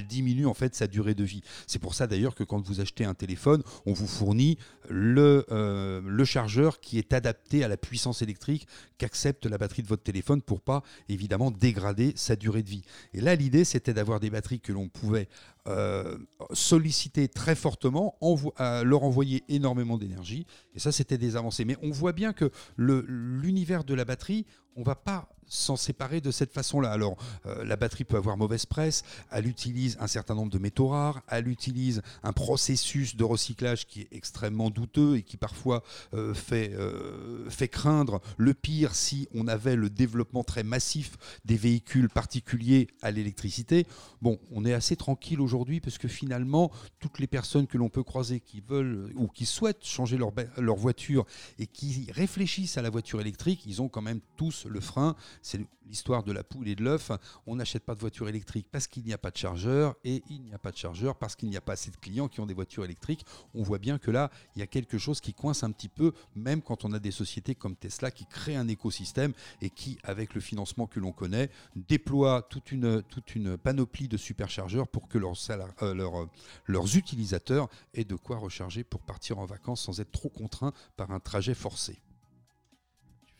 diminue 0.07 0.45
en 0.45 0.53
fait 0.53 0.73
sa 0.73 0.87
durée 0.87 1.15
de 1.15 1.23
vie. 1.23 1.41
C'est 1.67 1.79
pour 1.79 1.95
ça 1.95 2.07
d'ailleurs 2.07 2.35
que 2.35 2.43
quand 2.43 2.65
vous 2.65 2.79
achetez 2.79 3.03
un 3.03 3.13
téléphone, 3.13 3.61
on 3.85 3.93
vous 3.93 4.07
fournit 4.07 4.57
le, 4.89 5.45
euh, 5.51 6.01
le 6.05 6.25
chargeur 6.25 6.79
qui 6.79 6.97
est 6.97 7.13
adapté 7.13 7.63
à 7.63 7.67
la 7.67 7.77
puissance 7.77 8.21
électrique 8.21 8.67
qu'accepte 8.97 9.45
la 9.45 9.57
batterie 9.57 9.83
de 9.83 9.87
votre 9.87 10.03
téléphone 10.03 10.41
pour 10.41 10.61
pas 10.61 10.83
évidemment 11.09 11.51
dégrader 11.51 12.13
sa 12.15 12.35
durée 12.35 12.63
de 12.63 12.69
vie. 12.69 12.83
Et 13.13 13.21
là 13.21 13.35
l'idée 13.35 13.65
c'était 13.65 13.93
d'avoir 13.93 14.19
des 14.19 14.29
batteries 14.29 14.61
que 14.61 14.71
l'on 14.71 14.87
pouvait 14.87 15.27
euh, 15.67 16.17
solliciter 16.53 17.27
très 17.27 17.55
fortement, 17.55 18.17
leur 18.59 19.03
envoyer 19.03 19.43
énormément 19.49 19.97
d'énergie. 19.97 20.45
Et 20.73 20.79
ça, 20.79 20.91
c'était 20.91 21.17
des 21.17 21.35
avancées. 21.35 21.65
Mais 21.65 21.77
on 21.81 21.91
voit 21.91 22.13
bien 22.13 22.33
que 22.33 22.51
l'univers 22.77 23.83
de 23.83 23.93
la 23.93 24.05
batterie, 24.05 24.45
on 24.75 24.83
va 24.83 24.95
pas 24.95 25.29
s'en 25.47 25.75
séparer 25.75 26.21
de 26.21 26.31
cette 26.31 26.51
façon-là. 26.51 26.91
Alors, 26.91 27.17
euh, 27.45 27.63
la 27.63 27.75
batterie 27.75 28.03
peut 28.03 28.17
avoir 28.17 28.37
mauvaise 28.37 28.65
presse, 28.65 29.03
elle 29.31 29.47
utilise 29.47 29.97
un 29.99 30.07
certain 30.07 30.35
nombre 30.35 30.51
de 30.51 30.59
métaux 30.59 30.87
rares, 30.87 31.21
elle 31.27 31.47
utilise 31.47 32.01
un 32.23 32.33
processus 32.33 33.15
de 33.15 33.23
recyclage 33.23 33.87
qui 33.87 34.01
est 34.01 34.07
extrêmement 34.11 34.69
douteux 34.69 35.17
et 35.17 35.23
qui 35.23 35.37
parfois 35.37 35.83
euh, 36.13 36.33
fait, 36.33 36.73
euh, 36.73 37.49
fait 37.49 37.67
craindre 37.67 38.21
le 38.37 38.53
pire 38.53 38.95
si 38.95 39.27
on 39.33 39.47
avait 39.47 39.75
le 39.75 39.89
développement 39.89 40.43
très 40.43 40.63
massif 40.63 41.17
des 41.45 41.57
véhicules 41.57 42.09
particuliers 42.09 42.87
à 43.01 43.11
l'électricité. 43.11 43.85
Bon, 44.21 44.39
on 44.51 44.65
est 44.65 44.73
assez 44.73 44.95
tranquille 44.95 45.41
aujourd'hui 45.41 45.79
parce 45.79 45.97
que 45.97 46.07
finalement, 46.07 46.71
toutes 46.99 47.19
les 47.19 47.27
personnes 47.27 47.67
que 47.67 47.77
l'on 47.77 47.89
peut 47.89 48.03
croiser 48.03 48.39
qui 48.39 48.61
veulent 48.61 49.11
ou 49.15 49.27
qui 49.27 49.45
souhaitent 49.45 49.85
changer 49.85 50.17
leur 50.17 50.75
voiture 50.75 51.25
et 51.59 51.67
qui 51.67 52.07
réfléchissent 52.11 52.77
à 52.77 52.81
la 52.81 52.89
voiture 52.89 53.21
électrique, 53.21 53.63
ils 53.65 53.81
ont 53.81 53.89
quand 53.89 54.01
même 54.01 54.19
tous 54.37 54.65
le 54.65 54.79
frein 54.79 55.15
c'est 55.41 55.61
l'histoire 55.87 56.23
de 56.23 56.31
la 56.31 56.43
poule 56.43 56.67
et 56.67 56.75
de 56.75 56.83
l'œuf. 56.83 57.11
On 57.45 57.55
n'achète 57.55 57.83
pas 57.83 57.95
de 57.95 57.99
voiture 57.99 58.27
électrique 58.27 58.67
parce 58.71 58.87
qu'il 58.87 59.03
n'y 59.03 59.13
a 59.13 59.17
pas 59.17 59.31
de 59.31 59.37
chargeur 59.37 59.95
et 60.03 60.23
il 60.29 60.41
n'y 60.41 60.53
a 60.53 60.57
pas 60.57 60.71
de 60.71 60.77
chargeur 60.77 61.15
parce 61.15 61.35
qu'il 61.35 61.49
n'y 61.49 61.57
a 61.57 61.61
pas 61.61 61.73
assez 61.73 61.91
de 61.91 61.97
clients 61.97 62.27
qui 62.27 62.39
ont 62.39 62.45
des 62.45 62.53
voitures 62.53 62.85
électriques. 62.85 63.25
On 63.53 63.63
voit 63.63 63.77
bien 63.77 63.97
que 63.97 64.11
là, 64.11 64.31
il 64.55 64.59
y 64.59 64.63
a 64.63 64.67
quelque 64.67 64.97
chose 64.97 65.21
qui 65.21 65.33
coince 65.33 65.63
un 65.63 65.71
petit 65.71 65.89
peu, 65.89 66.13
même 66.35 66.61
quand 66.61 66.85
on 66.85 66.93
a 66.93 66.99
des 66.99 67.11
sociétés 67.11 67.55
comme 67.55 67.75
Tesla 67.75 68.11
qui 68.11 68.25
créent 68.25 68.55
un 68.55 68.67
écosystème 68.67 69.33
et 69.61 69.69
qui, 69.69 69.97
avec 70.03 70.33
le 70.33 70.41
financement 70.41 70.87
que 70.87 70.99
l'on 70.99 71.11
connaît, 71.11 71.49
déploient 71.75 72.41
toute 72.49 72.71
une, 72.71 73.03
panoplie 73.57 74.07
de 74.07 74.17
superchargeurs 74.17 74.87
pour 74.87 75.07
que 75.07 75.17
leurs, 75.17 75.35
euh, 75.81 76.25
leurs 76.65 76.97
utilisateurs 76.97 77.69
aient 77.93 78.03
de 78.03 78.15
quoi 78.15 78.37
recharger 78.37 78.83
pour 78.83 79.01
partir 79.01 79.39
en 79.39 79.45
vacances 79.45 79.81
sans 79.81 79.99
être 79.99 80.11
trop 80.11 80.29
contraints 80.29 80.73
par 80.97 81.11
un 81.11 81.19
trajet 81.19 81.53
forcé 81.53 81.99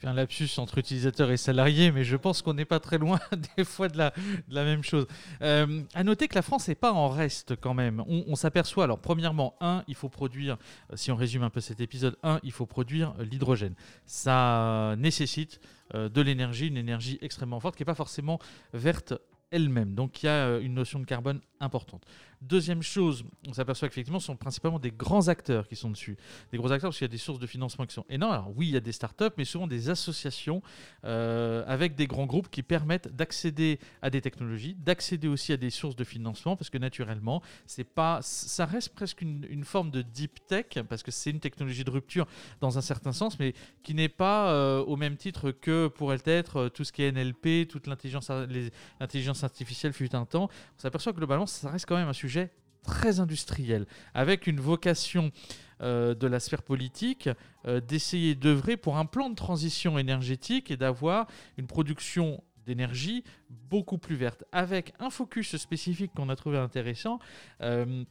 un 0.05 0.13
lapsus 0.13 0.49
entre 0.57 0.77
utilisateurs 0.77 1.31
et 1.31 1.37
salariés, 1.37 1.91
mais 1.91 2.03
je 2.03 2.15
pense 2.15 2.41
qu'on 2.41 2.53
n'est 2.53 2.65
pas 2.65 2.79
très 2.79 2.97
loin 2.97 3.19
des 3.57 3.63
fois 3.63 3.87
de 3.87 3.97
la, 3.97 4.13
même 4.49 4.83
chose. 4.83 5.07
Euh, 5.41 5.81
à 5.93 6.03
noter 6.03 6.27
que 6.27 6.35
la 6.35 6.41
France 6.41 6.67
n'est 6.67 6.75
pas 6.75 6.91
en 6.91 7.09
reste 7.09 7.55
quand 7.55 7.73
même. 7.73 8.03
On, 8.07 8.35
s'aperçoit, 8.35 8.83
alors 8.83 8.99
premièrement, 8.99 9.55
un, 9.61 9.83
il 9.87 9.95
faut 9.95 10.09
produire, 10.09 10.57
euh, 10.91 10.95
si 10.95 11.11
on 11.11 11.15
résume 11.15 11.43
un 11.43 11.49
peu 11.49 11.61
cet 11.61 11.79
épisode, 11.79 12.17
un, 12.23 12.39
il 12.43 12.51
faut 12.51 12.65
produire 12.65 13.13
euh, 13.19 13.25
l'hydrogène. 13.25 13.75
Ça 14.05 14.95
nécessite 14.97 15.59
euh, 15.93 16.09
de 16.09 16.21
l'énergie, 16.21 16.67
une 16.67 16.77
énergie 16.77 17.17
extrêmement 17.21 17.59
forte 17.59 17.75
qui 17.75 17.81
n'est 17.81 17.85
pas 17.85 17.95
forcément 17.95 18.39
verte 18.73 19.13
elle-même. 19.51 19.95
Donc 19.95 20.23
il 20.23 20.27
y 20.27 20.29
a 20.29 20.57
une 20.57 20.73
notion 20.73 20.99
de 20.99 21.05
carbone 21.05 21.39
importante. 21.65 22.05
Deuxième 22.41 22.81
chose, 22.81 23.25
on 23.47 23.53
s'aperçoit 23.53 23.89
qu'effectivement, 23.89 24.19
ce 24.19 24.27
sont 24.27 24.37
principalement 24.37 24.79
des 24.79 24.91
grands 24.91 25.27
acteurs 25.27 25.67
qui 25.67 25.75
sont 25.75 25.89
dessus. 25.89 26.17
Des 26.51 26.57
gros 26.57 26.71
acteurs 26.71 26.89
parce 26.89 26.97
qu'il 26.97 27.05
y 27.05 27.09
a 27.09 27.11
des 27.11 27.17
sources 27.17 27.39
de 27.39 27.47
financement 27.47 27.85
qui 27.85 27.93
sont 27.93 28.05
énormes. 28.09 28.33
Alors 28.33 28.51
oui, 28.55 28.67
il 28.67 28.73
y 28.73 28.77
a 28.77 28.81
des 28.81 28.91
startups, 28.91 29.33
mais 29.37 29.45
souvent 29.45 29.67
des 29.67 29.89
associations 29.89 30.61
euh, 31.03 31.63
avec 31.67 31.95
des 31.95 32.07
grands 32.07 32.25
groupes 32.25 32.49
qui 32.49 32.63
permettent 32.63 33.13
d'accéder 33.15 33.79
à 34.01 34.09
des 34.09 34.21
technologies, 34.21 34.75
d'accéder 34.75 35.27
aussi 35.27 35.51
à 35.53 35.57
des 35.57 35.69
sources 35.69 35.95
de 35.95 36.03
financement, 36.03 36.55
parce 36.55 36.69
que 36.69 36.77
naturellement, 36.77 37.41
pas, 37.83 38.19
ça 38.21 38.65
reste 38.65 38.93
presque 38.93 39.21
une, 39.21 39.63
forme 39.63 39.89
de 39.89 40.01
deep 40.01 40.45
tech, 40.47 40.65
parce 40.87 41.01
que 41.01 41.11
c'est 41.11 41.31
une 41.31 41.39
technologie 41.39 41.83
de 41.83 41.89
rupture 41.89 42.27
dans 42.61 42.77
un 42.77 42.81
certain 42.81 43.11
sens, 43.11 43.39
mais 43.39 43.53
qui 43.83 43.93
n'est 43.93 44.09
pas 44.09 44.51
euh, 44.51 44.83
au 44.83 44.95
même 44.95 45.17
titre 45.17 45.51
que 45.51 45.87
pourrait 45.87 46.21
être 46.25 46.57
euh, 46.57 46.69
tout 46.69 46.83
ce 46.83 46.91
qui 46.91 47.03
est 47.03 47.11
NLP, 47.11 47.67
toute 47.67 47.87
l'intelligence 47.87 49.43
artificielle 49.43 49.93
fut 49.93 50.15
un 50.15 50.25
temps. 50.25 50.49
On 50.77 50.81
s'aperçoit 50.81 51.13
que 51.13 51.17
globalement, 51.17 51.47
ça 51.55 51.69
reste 51.69 51.85
quand 51.85 51.97
même 51.97 52.07
un 52.07 52.13
sujet 52.13 52.51
très 52.83 53.19
industriel, 53.19 53.85
avec 54.13 54.47
une 54.47 54.59
vocation 54.59 55.31
euh, 55.81 56.13
de 56.13 56.27
la 56.27 56.39
sphère 56.39 56.61
politique 56.63 57.29
euh, 57.65 57.81
d'essayer 57.81 58.35
d'œuvrer 58.35 58.77
pour 58.77 58.97
un 58.97 59.05
plan 59.05 59.29
de 59.29 59.35
transition 59.35 59.97
énergétique 59.97 60.71
et 60.71 60.77
d'avoir 60.77 61.27
une 61.57 61.67
production 61.67 62.43
d'énergie 62.65 63.23
beaucoup 63.49 63.97
plus 63.97 64.15
verte, 64.15 64.43
avec 64.51 64.93
un 64.99 65.09
focus 65.09 65.57
spécifique 65.57 66.11
qu'on 66.15 66.29
a 66.29 66.35
trouvé 66.35 66.57
intéressant. 66.57 67.19
Euh, 67.61 68.03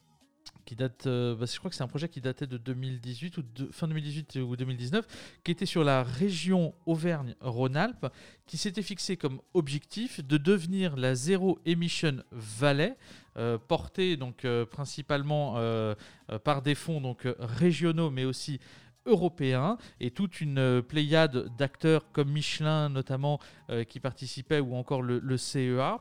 qui 0.65 0.77
date, 0.77 1.07
bah, 1.07 1.47
je 1.47 1.59
crois 1.59 1.71
que 1.71 1.77
c'est 1.77 1.83
un 1.83 1.89
projet 1.89 2.09
qui 2.09 2.21
datait 2.21 2.47
de 2.47 2.57
2018 2.57 3.39
ou 3.39 3.43
fin 3.71 3.87
2018 3.87 4.37
ou 4.37 4.57
2019, 4.57 5.07
qui 5.45 5.51
était 5.51 5.67
sur 5.67 5.85
la 5.85 6.03
région 6.03 6.75
Auvergne-Rhône-Alpes, 6.87 8.07
qui 8.47 8.57
s'était 8.57 8.83
fixé 8.83 9.17
comme 9.17 9.41
objectif 9.53 10.25
de 10.25 10.37
devenir 10.37 10.97
la 10.97 11.15
zéro 11.15 11.59
emission 11.67 12.23
valley, 12.31 12.97
euh, 13.37 13.59
porté 13.59 14.17
donc 14.17 14.45
euh, 14.45 14.65
principalement 14.65 15.55
euh, 15.57 15.97
par 16.45 16.63
des 16.63 16.77
fonds 16.77 17.01
donc 17.01 17.27
régionaux 17.41 18.09
mais 18.09 18.25
aussi 18.25 18.61
européens 19.07 19.77
et 19.99 20.13
toute 20.13 20.41
une 20.41 20.81
pléiade 20.83 21.49
d'acteurs 21.59 22.13
comme 22.13 22.31
Michelin 22.31 22.89
notamment 22.89 23.41
qui 23.89 23.99
participaient 23.99 24.61
ou 24.61 24.77
encore 24.77 25.03
le, 25.03 25.37
CEA 25.37 26.01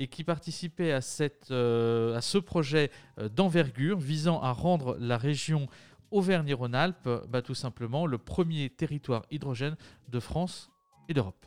et 0.00 0.08
qui 0.08 0.24
participaient 0.24 0.92
à, 0.92 1.02
cette, 1.02 1.50
à 1.52 2.20
ce 2.20 2.38
projet 2.38 2.90
d'envergure 3.36 4.00
visant 4.00 4.40
à 4.40 4.50
rendre 4.50 4.96
la 4.98 5.18
région 5.18 5.68
Auvergne-Rhône-Alpes 6.10 7.08
bah, 7.28 7.42
tout 7.42 7.54
simplement 7.54 8.06
le 8.06 8.18
premier 8.18 8.70
territoire 8.70 9.24
hydrogène 9.30 9.76
de 10.08 10.20
France 10.20 10.70
et 11.08 11.14
d'Europe. 11.14 11.46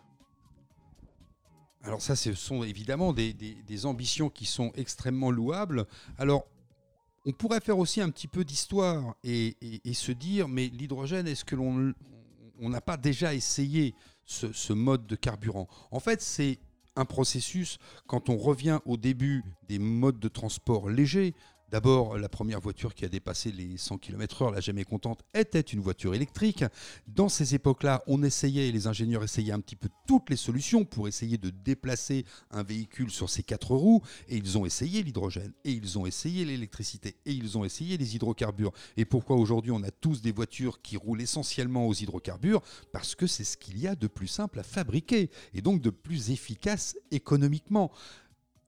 Alors 1.83 2.01
ça, 2.01 2.15
ce 2.15 2.33
sont 2.33 2.63
évidemment 2.63 3.11
des, 3.11 3.85
ambitions 3.85 4.29
qui 4.29 4.45
sont 4.45 4.71
extrêmement 4.75 5.31
louables. 5.31 5.85
Alors, 6.17 6.45
on 7.25 7.33
pourrait 7.33 7.59
faire 7.59 7.77
aussi 7.77 7.99
un 7.99 8.09
petit 8.09 8.27
peu 8.27 8.45
d'histoire 8.45 9.15
et, 9.23 9.55
se 9.93 10.11
dire, 10.11 10.47
mais 10.47 10.67
l'hydrogène, 10.67 11.27
est-ce 11.27 11.43
que 11.43 11.55
l'on 11.55 11.93
n'a 12.59 12.81
pas 12.81 12.95
déjà 12.95 13.33
essayé 13.33 13.95
ce 14.25 14.71
mode 14.73 15.07
de 15.07 15.15
carburant? 15.15 15.67
En 15.91 15.99
fait, 15.99 16.21
c'est 16.21 16.59
un 16.95 17.05
processus, 17.05 17.77
quand 18.07 18.29
on 18.29 18.37
revient 18.37 18.79
au 18.85 18.97
début 18.97 19.43
des 19.67 19.79
modes 19.79 20.19
de 20.19 20.27
transport 20.27 20.89
légers, 20.89 21.33
D'abord, 21.73 22.19
la 22.19 22.29
première 22.29 22.59
voiture 22.59 22.93
qui 22.93 23.03
a 23.03 23.09
dépassé 23.09 23.51
les 23.51 23.79
100 23.79 23.97
km/h, 23.97 24.53
la 24.53 24.59
jamais 24.59 24.83
contente, 24.83 25.23
était 25.33 25.59
une 25.59 25.79
voiture 25.79 26.13
électrique. 26.13 26.63
Dans 27.07 27.29
ces 27.29 27.55
époques-là, 27.55 28.03
on 28.05 28.21
essayait, 28.21 28.71
les 28.71 28.85
ingénieurs 28.85 29.23
essayaient 29.23 29.53
un 29.53 29.59
petit 29.59 29.75
peu 29.75 29.89
toutes 30.05 30.29
les 30.29 30.35
solutions 30.35 30.85
pour 30.85 31.07
essayer 31.07 31.39
de 31.39 31.49
déplacer 31.49 32.25
un 32.51 32.61
véhicule 32.61 33.09
sur 33.09 33.27
ses 33.27 33.41
quatre 33.41 33.73
roues. 33.73 34.03
Et 34.29 34.37
ils 34.37 34.55
ont 34.59 34.67
essayé 34.67 35.01
l'hydrogène, 35.01 35.51
et 35.65 35.71
ils 35.71 35.97
ont 35.97 36.05
essayé 36.05 36.45
l'électricité, 36.45 37.15
et 37.25 37.31
ils 37.31 37.57
ont 37.57 37.65
essayé 37.65 37.97
les 37.97 38.15
hydrocarbures. 38.15 38.71
Et 38.95 39.05
pourquoi 39.05 39.37
aujourd'hui 39.37 39.71
on 39.71 39.81
a 39.81 39.89
tous 39.89 40.21
des 40.21 40.31
voitures 40.31 40.79
qui 40.79 40.95
roulent 40.95 41.21
essentiellement 41.21 41.87
aux 41.87 41.93
hydrocarbures? 41.95 42.61
Parce 42.91 43.15
que 43.15 43.25
c'est 43.25 43.43
ce 43.43 43.57
qu'il 43.57 43.79
y 43.79 43.87
a 43.87 43.95
de 43.95 44.05
plus 44.05 44.27
simple 44.27 44.59
à 44.59 44.63
fabriquer, 44.63 45.31
et 45.55 45.63
donc 45.63 45.81
de 45.81 45.89
plus 45.89 46.29
efficace 46.29 46.95
économiquement. 47.09 47.91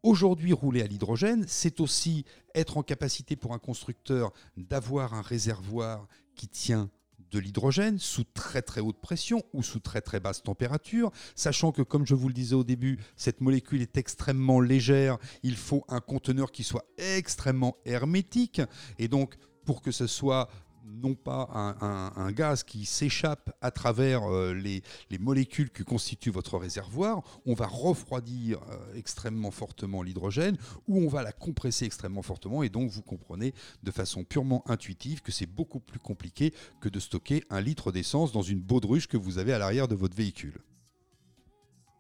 Aujourd'hui, 0.06 0.54
rouler 0.54 0.84
à 0.84 0.86
l'hydrogène, 0.86 1.46
c'est 1.48 1.80
aussi 1.80 2.26
être 2.54 2.78
en 2.78 2.84
capacité 2.84 3.36
pour 3.36 3.56
un 3.56 3.58
constructeur 3.58 4.32
d'avoir 4.56 5.16
un 5.16 5.24
réservoir 5.24 6.08
qui 6.36 6.48
tient 6.48 6.92
de 7.32 7.40
l'hydrogène 7.40 7.98
sous 7.98 8.24
très 8.24 8.62
très 8.62 8.82
haute 8.82 9.02
pression 9.02 9.42
ou 9.52 9.64
sous 9.64 9.80
très 9.80 10.02
très 10.02 10.20
basse 10.20 10.44
température, 10.44 11.10
sachant 11.34 11.72
que 11.72 11.82
comme 11.82 12.06
je 12.06 12.14
vous 12.14 12.28
le 12.28 12.36
disais 12.36 12.54
au 12.54 12.64
début, 12.64 13.00
cette 13.16 13.42
molécule 13.42 13.82
est 13.82 13.98
extrêmement 13.98 14.60
légère, 14.60 15.18
il 15.42 15.58
faut 15.58 15.84
un 15.88 16.02
conteneur 16.02 16.52
qui 16.52 16.64
soit 16.64 16.86
extrêmement 17.00 17.76
hermétique, 17.84 18.62
et 19.00 19.08
donc 19.08 19.38
pour 19.66 19.82
que 19.82 19.90
ce 19.90 20.06
soit 20.06 20.50
non 20.86 21.16
pas 21.16 21.50
un, 21.82 22.32
gaz 22.32 22.64
qui 22.64 22.86
s'échappe 22.86 23.56
à 23.62 23.72
travers 23.72 24.24
euh, 24.24 24.54
les, 24.54 24.84
molécules 25.20 25.72
qui 25.72 25.84
constituent 25.84 26.32
votre 26.32 26.58
réservoir, 26.58 27.24
on 27.46 27.54
va 27.54 27.68
refroidir 27.68 28.60
euh, 28.70 28.96
extrêmement 28.96 29.52
fortement 29.52 30.04
l'hydrogène 30.04 30.58
ou 30.88 31.00
on 31.00 31.08
va 31.08 31.24
la 31.24 31.32
compresser 31.32 31.86
extrêmement 31.86 32.22
fortement 32.22 32.64
et 32.64 32.70
donc 32.70 32.90
vous 32.90 33.02
comprenez 33.02 33.54
de 33.84 33.92
façon 33.92 34.24
purement 34.24 34.64
intuitive 34.70 35.22
que 35.22 35.32
c'est 35.32 35.46
beaucoup 35.46 35.80
plus 35.80 36.00
compliqué 36.00 36.54
que 36.82 36.90
de 36.90 37.00
stocker 37.00 37.44
un 37.50 37.62
litre 37.62 37.92
d'essence 37.92 38.32
dans 38.32 38.42
une 38.42 38.60
baudruche 38.60 39.08
que 39.08 39.18
vous 39.18 39.38
avez 39.38 39.54
à 39.54 39.60
l'arrière 39.60 39.88
de 39.88 39.96
votre 39.96 40.16
véhicule. 40.16 40.60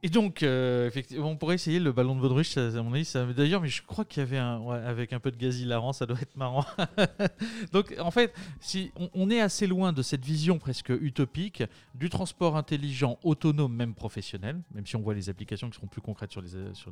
Et 0.05 0.09
donc, 0.09 0.43
euh, 0.43 0.85
effectivement, 0.85 1.31
on 1.31 1.35
pourrait 1.35 1.55
essayer 1.55 1.79
le 1.79 1.91
ballon 1.91 2.15
de 2.15 2.21
baudruche, 2.21 2.57
à 2.57 2.69
mon 2.83 2.93
avis. 2.93 3.11
D'ailleurs, 3.35 3.59
mais 3.59 3.69
je 3.69 3.81
crois 3.81 4.05
qu'il 4.05 4.21
y 4.21 4.23
avait 4.23 4.37
un. 4.37 4.61
avec 4.69 5.13
un 5.13 5.19
peu 5.19 5.31
de 5.31 5.35
gaz 5.35 5.59
hilarant, 5.59 5.93
ça 5.93 6.05
doit 6.05 6.21
être 6.21 6.37
marrant. 6.37 6.63
donc, 7.73 7.95
en 7.97 8.11
fait, 8.11 8.31
si 8.59 8.91
on, 9.15 9.31
est 9.31 9.41
assez 9.41 9.65
loin 9.65 9.93
de 9.93 10.03
cette 10.03 10.23
vision 10.23 10.59
presque 10.59 10.89
utopique 10.89 11.63
du 11.95 12.11
transport 12.11 12.55
intelligent, 12.55 13.17
autonome, 13.23 13.73
même 13.73 13.95
professionnel, 13.95 14.61
même 14.75 14.85
si 14.85 14.95
on 14.95 15.01
voit 15.01 15.15
les 15.15 15.27
applications 15.27 15.71
qui 15.71 15.77
seront 15.77 15.87
plus 15.87 16.01
concrètes 16.01 16.31
sur 16.31 16.43
les, 16.43 16.51
sur 16.75 16.91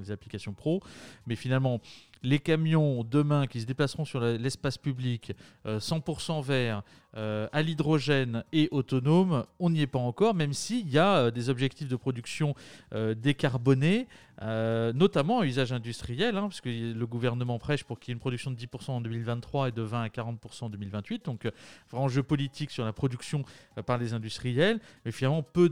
les 0.00 0.10
applications 0.10 0.54
pro. 0.54 0.80
Mais 1.26 1.36
finalement, 1.36 1.82
les 2.24 2.38
camions 2.40 3.04
demain 3.04 3.46
qui 3.46 3.60
se 3.60 3.66
déplaceront 3.66 4.04
sur 4.04 4.20
l'espace 4.20 4.78
public 4.78 5.32
100% 5.66 6.38
euh, 6.38 6.42
verts, 6.42 6.82
euh, 7.16 7.46
à 7.52 7.62
l'hydrogène 7.62 8.42
et 8.52 8.68
autonome, 8.72 9.44
on 9.60 9.70
n'y 9.70 9.82
est 9.82 9.86
pas 9.86 10.00
encore, 10.00 10.34
même 10.34 10.52
s'il 10.52 10.88
y 10.88 10.98
a 10.98 11.30
des 11.30 11.48
objectifs 11.48 11.88
de 11.88 11.96
production 11.96 12.54
euh, 12.92 13.14
décarboné 13.14 14.08
euh, 14.42 14.92
notamment 14.92 15.40
à 15.40 15.46
usage 15.46 15.72
industriel, 15.72 16.36
hein, 16.36 16.48
puisque 16.48 16.66
le 16.66 17.06
gouvernement 17.06 17.58
prêche 17.58 17.84
pour 17.84 18.00
qu'il 18.00 18.10
y 18.10 18.12
ait 18.12 18.14
une 18.14 18.20
production 18.20 18.50
de 18.50 18.56
10% 18.56 18.90
en 18.90 19.00
2023 19.00 19.68
et 19.68 19.72
de 19.72 19.82
20 19.82 20.02
à 20.02 20.08
40% 20.08 20.64
en 20.64 20.70
2028. 20.70 21.24
Donc, 21.24 21.46
euh, 21.46 21.50
enjeu 21.92 22.22
politique 22.22 22.70
sur 22.70 22.84
la 22.84 22.92
production 22.92 23.44
euh, 23.78 23.82
par 23.82 23.98
les 23.98 24.12
industriels, 24.12 24.80
mais 25.04 25.12
finalement 25.12 25.42
peu, 25.42 25.70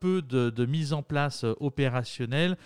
peu 0.00 0.22
de, 0.22 0.66
mise 0.66 0.92
en 0.92 1.02
place 1.02 1.44
opérationnelle 1.60 2.56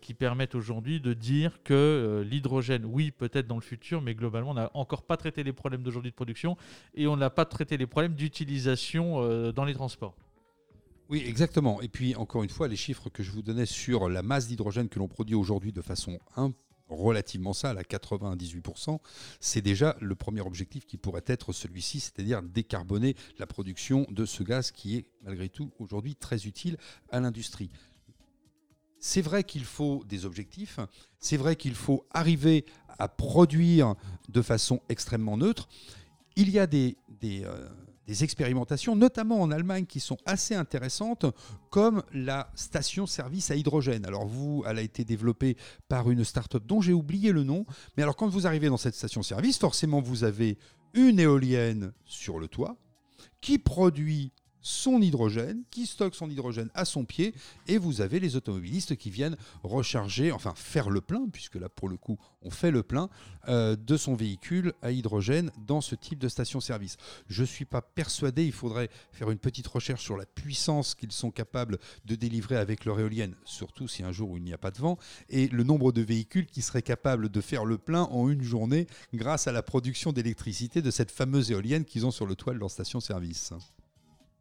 qui 0.00 0.12
permettent 0.12 0.56
aujourd'hui 0.56 1.00
de 1.00 1.14
dire 1.14 1.62
que 1.62 2.24
l'hydrogène, 2.28 2.84
oui, 2.84 3.12
peut-être 3.12 3.46
dans 3.46 3.54
le 3.54 3.62
futur, 3.62 4.02
mais 4.02 4.14
globalement, 4.14 4.50
on 4.50 4.54
n'a 4.54 4.70
encore 4.74 5.02
pas 5.02 5.16
traité 5.16 5.44
les 5.44 5.52
problèmes 5.52 5.82
d'aujourd'hui 5.82 6.10
de 6.10 6.16
production 6.16 6.56
et 6.94 7.06
on 7.06 7.16
n'a 7.16 7.30
pas 7.30 7.44
traité 7.44 7.76
les 7.76 7.86
problèmes 7.86 8.14
d'utilisation 8.14 9.52
dans 9.52 9.64
les 9.64 9.74
transports. 9.74 10.16
Oui, 11.08 11.22
exactement. 11.26 11.80
Et 11.80 11.88
puis, 11.88 12.14
encore 12.16 12.42
une 12.42 12.50
fois, 12.50 12.68
les 12.68 12.76
chiffres 12.76 13.08
que 13.08 13.22
je 13.22 13.30
vous 13.30 13.42
donnais 13.42 13.64
sur 13.64 14.08
la 14.08 14.22
masse 14.22 14.46
d'hydrogène 14.46 14.88
que 14.88 14.98
l'on 14.98 15.08
produit 15.08 15.34
aujourd'hui 15.34 15.72
de 15.72 15.80
façon 15.80 16.18
relativement 16.88 17.52
sale, 17.52 17.78
à 17.78 17.82
98%, 17.82 18.98
c'est 19.40 19.60
déjà 19.60 19.96
le 20.00 20.14
premier 20.14 20.40
objectif 20.40 20.86
qui 20.86 20.96
pourrait 20.96 21.24
être 21.26 21.52
celui-ci, 21.52 22.00
c'est-à-dire 22.00 22.42
décarboner 22.42 23.14
la 23.38 23.46
production 23.46 24.06
de 24.10 24.24
ce 24.24 24.42
gaz 24.42 24.70
qui 24.70 24.96
est, 24.96 25.06
malgré 25.22 25.48
tout, 25.48 25.70
aujourd'hui 25.78 26.14
très 26.14 26.46
utile 26.46 26.76
à 27.10 27.20
l'industrie. 27.20 27.70
C'est 29.00 29.22
vrai 29.22 29.44
qu'il 29.44 29.64
faut 29.64 30.02
des 30.08 30.26
objectifs, 30.26 30.80
c'est 31.18 31.36
vrai 31.36 31.56
qu'il 31.56 31.74
faut 31.74 32.06
arriver 32.10 32.64
à 32.98 33.08
produire 33.08 33.94
de 34.28 34.42
façon 34.42 34.80
extrêmement 34.88 35.36
neutre. 35.36 35.68
Il 36.36 36.50
y 36.50 36.58
a 36.58 36.66
des, 36.66 36.96
des, 37.20 37.44
euh, 37.44 37.68
des 38.08 38.24
expérimentations, 38.24 38.96
notamment 38.96 39.40
en 39.40 39.50
Allemagne, 39.50 39.84
qui 39.84 40.00
sont 40.00 40.16
assez 40.24 40.54
intéressantes, 40.54 41.26
comme 41.70 42.02
la 42.14 42.50
station-service 42.54 43.50
à 43.50 43.54
hydrogène. 43.54 44.06
Alors 44.06 44.26
vous, 44.26 44.64
elle 44.66 44.78
a 44.78 44.82
été 44.82 45.04
développée 45.04 45.58
par 45.88 46.10
une 46.10 46.24
start-up 46.24 46.64
dont 46.66 46.80
j'ai 46.80 46.94
oublié 46.94 47.32
le 47.32 47.44
nom, 47.44 47.66
mais 47.96 48.02
alors 48.02 48.16
quand 48.16 48.28
vous 48.28 48.46
arrivez 48.46 48.68
dans 48.68 48.78
cette 48.78 48.94
station-service, 48.94 49.58
forcément 49.58 50.00
vous 50.00 50.24
avez 50.24 50.56
une 50.94 51.20
éolienne 51.20 51.92
sur 52.06 52.38
le 52.38 52.48
toit 52.48 52.76
qui 53.42 53.58
produit 53.58 54.32
son 54.60 55.00
hydrogène, 55.00 55.62
qui 55.70 55.86
stocke 55.86 56.14
son 56.14 56.30
hydrogène 56.30 56.70
à 56.74 56.84
son 56.84 57.04
pied, 57.04 57.34
et 57.66 57.78
vous 57.78 58.00
avez 58.00 58.20
les 58.20 58.36
automobilistes 58.36 58.96
qui 58.96 59.10
viennent 59.10 59.36
recharger, 59.62 60.32
enfin 60.32 60.52
faire 60.56 60.90
le 60.90 61.00
plein, 61.00 61.28
puisque 61.32 61.56
là 61.56 61.68
pour 61.68 61.88
le 61.88 61.96
coup 61.96 62.18
on 62.42 62.50
fait 62.50 62.70
le 62.70 62.82
plein, 62.82 63.08
euh, 63.48 63.76
de 63.76 63.96
son 63.96 64.14
véhicule 64.14 64.72
à 64.82 64.92
hydrogène 64.92 65.50
dans 65.66 65.80
ce 65.80 65.94
type 65.94 66.18
de 66.18 66.28
station-service. 66.28 66.96
Je 67.28 67.42
ne 67.42 67.46
suis 67.46 67.64
pas 67.64 67.82
persuadé, 67.82 68.44
il 68.44 68.52
faudrait 68.52 68.90
faire 69.12 69.30
une 69.30 69.38
petite 69.38 69.66
recherche 69.66 70.02
sur 70.02 70.16
la 70.16 70.26
puissance 70.26 70.94
qu'ils 70.94 71.12
sont 71.12 71.30
capables 71.30 71.78
de 72.04 72.14
délivrer 72.14 72.56
avec 72.56 72.84
leur 72.84 72.98
éolienne, 73.00 73.34
surtout 73.44 73.88
si 73.88 74.02
un 74.02 74.12
jour 74.12 74.36
il 74.36 74.44
n'y 74.44 74.52
a 74.52 74.58
pas 74.58 74.70
de 74.70 74.78
vent, 74.78 74.98
et 75.28 75.48
le 75.48 75.64
nombre 75.64 75.92
de 75.92 76.02
véhicules 76.02 76.46
qui 76.46 76.62
seraient 76.62 76.82
capables 76.82 77.28
de 77.28 77.40
faire 77.40 77.64
le 77.64 77.78
plein 77.78 78.02
en 78.04 78.28
une 78.28 78.42
journée 78.42 78.86
grâce 79.14 79.46
à 79.46 79.52
la 79.52 79.62
production 79.62 80.12
d'électricité 80.12 80.82
de 80.82 80.90
cette 80.90 81.10
fameuse 81.10 81.50
éolienne 81.50 81.84
qu'ils 81.84 82.06
ont 82.06 82.10
sur 82.10 82.26
le 82.26 82.34
toit 82.34 82.52
de 82.52 82.58
leur 82.58 82.70
station-service. 82.70 83.52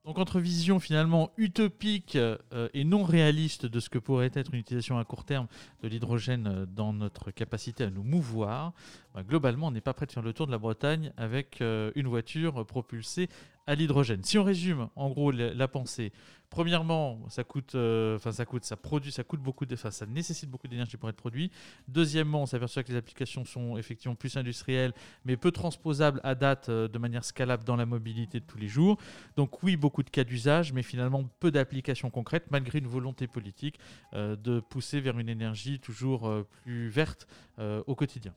Donc 0.07 0.19
entre 0.19 0.39
vision 0.39 0.79
finalement 0.79 1.31
utopique 1.35 2.15
euh, 2.15 2.37
et 2.73 2.85
non 2.85 3.03
réaliste 3.03 3.65
de 3.65 3.81
ce 3.81 3.89
que 3.89 3.99
pourrait 3.99 4.31
être 4.33 4.53
une 4.53 4.61
utilisation 4.61 4.97
à 4.97 5.03
court 5.03 5.25
terme 5.25 5.47
de 5.83 5.89
l'hydrogène 5.89 6.47
euh, 6.47 6.65
dans 6.65 6.93
notre 6.93 7.29
capacité 7.29 7.83
à 7.83 7.89
nous 7.89 8.03
mouvoir, 8.03 8.71
bah, 9.13 9.23
globalement 9.23 9.67
on 9.67 9.71
n'est 9.71 9.81
pas 9.81 9.93
prêt 9.93 10.05
de 10.05 10.13
faire 10.13 10.23
le 10.23 10.31
tour 10.31 10.47
de 10.47 10.53
la 10.53 10.59
Bretagne 10.59 11.11
avec 11.17 11.59
euh, 11.59 11.91
une 11.95 12.07
voiture 12.07 12.65
propulsée 12.65 13.27
à 13.67 13.75
l'hydrogène. 13.75 14.23
Si 14.23 14.37
on 14.37 14.43
résume 14.43 14.89
en 14.95 15.09
gros 15.09 15.31
la 15.31 15.67
pensée, 15.67 16.11
Premièrement, 16.49 17.19
ça 17.27 17.43
coûte, 17.43 17.75
euh, 17.75 18.17
ça 18.19 18.45
coûte, 18.45 18.63
ça 18.63 18.77
produit, 18.77 19.11
ça 19.11 19.23
coûte 19.23 19.41
beaucoup 19.41 19.65
de, 19.65 19.75
ça 19.75 20.05
nécessite 20.05 20.49
beaucoup 20.49 20.67
d'énergie 20.67 20.95
pour 20.95 21.09
être 21.09 21.17
produit. 21.17 21.51
Deuxièmement, 21.89 22.43
on 22.43 22.45
s'aperçoit 22.45 22.83
que 22.83 22.91
les 22.91 22.97
applications 22.97 23.43
sont 23.43 23.77
effectivement 23.77 24.15
plus 24.15 24.37
industrielles, 24.37 24.93
mais 25.25 25.35
peu 25.35 25.51
transposables 25.51 26.21
à 26.23 26.35
date 26.35 26.69
euh, 26.69 26.87
de 26.87 26.97
manière 26.97 27.25
scalable 27.25 27.65
dans 27.65 27.75
la 27.75 27.85
mobilité 27.85 28.39
de 28.39 28.45
tous 28.45 28.57
les 28.57 28.69
jours. 28.69 28.97
Donc 29.35 29.61
oui, 29.61 29.75
beaucoup 29.75 30.03
de 30.03 30.09
cas 30.09 30.23
d'usage, 30.23 30.71
mais 30.71 30.83
finalement 30.83 31.29
peu 31.39 31.51
d'applications 31.51 32.09
concrètes, 32.09 32.45
malgré 32.49 32.79
une 32.79 32.87
volonté 32.87 33.27
politique 33.27 33.77
euh, 34.13 34.37
de 34.37 34.61
pousser 34.61 35.01
vers 35.01 35.19
une 35.19 35.29
énergie 35.29 35.79
toujours 35.79 36.31
plus 36.63 36.87
verte 36.89 37.27
au 37.59 37.95
quotidien. 37.95 38.33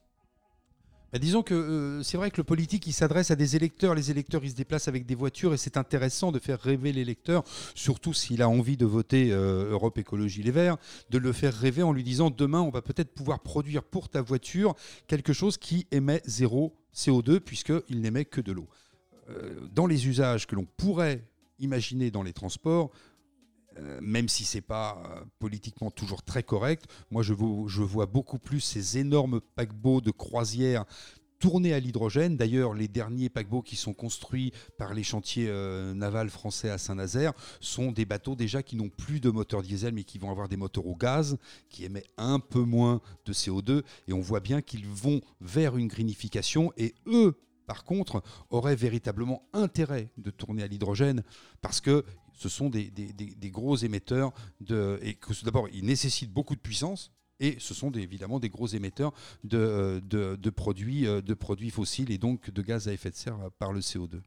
Bah, 1.12 1.18
disons 1.18 1.42
que 1.42 1.54
euh, 1.54 2.02
c'est 2.02 2.16
vrai 2.16 2.30
que 2.30 2.36
le 2.36 2.44
politique, 2.44 2.86
il 2.86 2.92
s'adresse 2.92 3.30
à 3.30 3.36
des 3.36 3.56
électeurs. 3.56 3.94
Les 3.94 4.10
électeurs, 4.10 4.44
ils 4.44 4.50
se 4.50 4.56
déplacent 4.56 4.88
avec 4.88 5.06
des 5.06 5.14
voitures 5.14 5.52
et 5.52 5.56
c'est 5.56 5.76
intéressant 5.76 6.30
de 6.30 6.38
faire 6.38 6.60
rêver 6.60 6.92
l'électeur, 6.92 7.42
surtout 7.74 8.12
s'il 8.12 8.42
a 8.42 8.48
envie 8.48 8.76
de 8.76 8.86
voter 8.86 9.32
euh, 9.32 9.70
Europe 9.70 9.98
Écologie 9.98 10.42
Les 10.42 10.52
Verts, 10.52 10.76
de 11.10 11.18
le 11.18 11.32
faire 11.32 11.54
rêver 11.54 11.82
en 11.82 11.92
lui 11.92 12.04
disant 12.04 12.30
demain, 12.30 12.60
on 12.60 12.70
va 12.70 12.82
peut-être 12.82 13.12
pouvoir 13.12 13.40
produire 13.40 13.82
pour 13.82 14.08
ta 14.08 14.22
voiture 14.22 14.74
quelque 15.08 15.32
chose 15.32 15.58
qui 15.58 15.86
émet 15.90 16.22
zéro 16.26 16.76
CO2 16.94 17.40
puisqu'il 17.40 18.00
n'émet 18.00 18.24
que 18.24 18.40
de 18.40 18.52
l'eau. 18.52 18.68
Euh, 19.30 19.54
dans 19.72 19.86
les 19.86 20.06
usages 20.08 20.46
que 20.46 20.54
l'on 20.54 20.66
pourrait 20.76 21.24
imaginer 21.58 22.10
dans 22.10 22.22
les 22.22 22.32
transports, 22.32 22.90
même 24.00 24.28
si 24.28 24.44
c'est 24.44 24.60
pas 24.60 25.02
euh, 25.04 25.24
politiquement 25.38 25.90
toujours 25.90 26.22
très 26.22 26.42
correct, 26.42 26.84
moi 27.10 27.22
je, 27.22 27.32
vois 27.32 28.06
beaucoup 28.06 28.38
plus 28.38 28.60
ces 28.60 28.98
énormes 28.98 29.40
paquebots 29.54 30.00
de 30.00 30.10
croisière 30.10 30.84
tournés 31.38 31.72
à 31.72 31.80
l'hydrogène. 31.80 32.36
D'ailleurs, 32.36 32.74
les 32.74 32.86
derniers 32.86 33.30
paquebots 33.30 33.62
qui 33.62 33.76
sont 33.76 33.94
construits 33.94 34.52
par 34.76 34.92
les 34.92 35.02
chantiers 35.02 35.46
euh, 35.48 35.94
navals 35.94 36.28
français 36.28 36.68
à 36.68 36.78
Saint-Nazaire 36.78 37.32
sont 37.60 37.92
des 37.92 38.04
bateaux 38.04 38.36
déjà 38.36 38.62
qui 38.62 38.76
n'ont 38.76 38.90
plus 38.90 39.20
de 39.20 39.30
moteur 39.30 39.62
diesel, 39.62 39.94
mais 39.94 40.04
qui 40.04 40.18
vont 40.18 40.30
avoir 40.30 40.48
des 40.48 40.58
moteurs 40.58 40.86
au 40.86 40.94
gaz, 40.94 41.38
qui 41.70 41.84
émettent 41.84 42.10
un 42.18 42.38
peu 42.38 42.60
moins 42.60 43.00
de 43.24 43.32
CO2. 43.32 43.82
Et 44.06 44.12
on 44.12 44.20
voit 44.20 44.40
bien 44.40 44.60
qu'ils 44.60 44.86
vont 44.86 45.20
vers 45.40 45.76
une 45.76 45.88
greenification. 45.88 46.72
Et 46.76 46.94
eux, 47.06 47.34
par 47.70 47.84
contre, 47.84 48.20
auraient 48.50 48.74
véritablement 48.74 49.48
intérêt 49.52 50.10
de 50.18 50.32
tourner 50.32 50.64
à 50.64 50.66
l'hydrogène 50.66 51.22
parce 51.60 51.80
que 51.80 52.04
ce 52.32 52.48
sont 52.48 52.68
des, 52.68 52.90
gros 53.44 53.76
émetteurs 53.76 54.32
et 54.68 55.14
que 55.14 55.44
d'abord 55.44 55.68
ils 55.72 55.84
nécessitent 55.84 56.32
beaucoup 56.32 56.56
de 56.56 56.60
puissance 56.60 57.12
et 57.38 57.54
ce 57.60 57.72
sont 57.72 57.92
évidemment 57.92 58.40
des 58.40 58.48
gros 58.48 58.66
émetteurs 58.66 59.12
de, 59.44 60.02
de, 60.04 60.50
produits, 60.50 61.06
euh, 61.06 61.22
de 61.22 61.32
produits 61.32 61.70
fossiles 61.70 62.10
et 62.10 62.18
donc 62.18 62.50
de 62.50 62.60
gaz 62.60 62.88
à 62.88 62.92
effet 62.92 63.10
de 63.10 63.14
serre 63.14 63.38
par 63.60 63.72
le 63.72 63.78
CO2. 63.78 64.20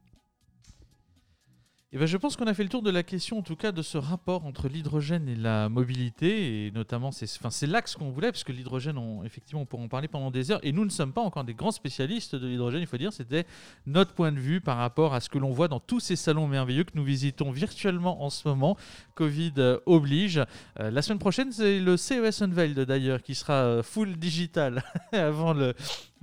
Eh 1.96 1.96
ben, 1.96 2.06
je 2.06 2.16
pense 2.16 2.36
qu'on 2.36 2.48
a 2.48 2.54
fait 2.54 2.64
le 2.64 2.68
tour 2.68 2.82
de 2.82 2.90
la 2.90 3.04
question, 3.04 3.38
en 3.38 3.42
tout 3.42 3.54
cas, 3.54 3.70
de 3.70 3.80
ce 3.80 3.96
rapport 3.96 4.46
entre 4.46 4.66
l'hydrogène 4.66 5.28
et 5.28 5.36
la 5.36 5.68
mobilité. 5.68 6.66
Et 6.66 6.72
notamment, 6.72 7.12
c'est 7.12 7.30
enfin, 7.40 7.66
l'axe 7.68 7.94
qu'on 7.94 8.10
voulait, 8.10 8.32
parce 8.32 8.42
que 8.42 8.50
l'hydrogène, 8.50 8.98
effectivement, 9.24 9.60
on 9.60 9.64
pourrait 9.64 9.84
en 9.84 9.88
parler 9.88 10.08
pendant 10.08 10.32
des 10.32 10.50
heures. 10.50 10.58
Et 10.64 10.72
nous 10.72 10.84
ne 10.84 10.90
sommes 10.90 11.12
pas 11.12 11.20
encore 11.20 11.44
des 11.44 11.54
grands 11.54 11.70
spécialistes 11.70 12.34
de 12.34 12.48
l'hydrogène, 12.48 12.80
il 12.80 12.88
faut 12.88 12.96
dire. 12.96 13.12
C'était 13.12 13.46
notre 13.86 14.12
point 14.12 14.32
de 14.32 14.40
vue 14.40 14.60
par 14.60 14.76
rapport 14.78 15.14
à 15.14 15.20
ce 15.20 15.28
que 15.28 15.38
l'on 15.38 15.52
voit 15.52 15.68
dans 15.68 15.78
tous 15.78 16.00
ces 16.00 16.16
salons 16.16 16.48
merveilleux 16.48 16.82
que 16.82 16.96
nous 16.96 17.04
visitons 17.04 17.52
virtuellement 17.52 18.24
en 18.24 18.28
ce 18.30 18.48
moment. 18.48 18.76
Covid 19.14 19.52
oblige. 19.86 20.42
Euh, 20.80 20.90
la 20.90 21.00
semaine 21.00 21.20
prochaine, 21.20 21.52
c'est 21.52 21.78
le 21.78 21.96
CES 21.96 22.42
Unveiled, 22.42 22.80
d'ailleurs, 22.80 23.22
qui 23.22 23.36
sera 23.36 23.54
euh, 23.62 23.82
full 23.84 24.16
digital 24.16 24.82
avant 25.12 25.52
le, 25.52 25.74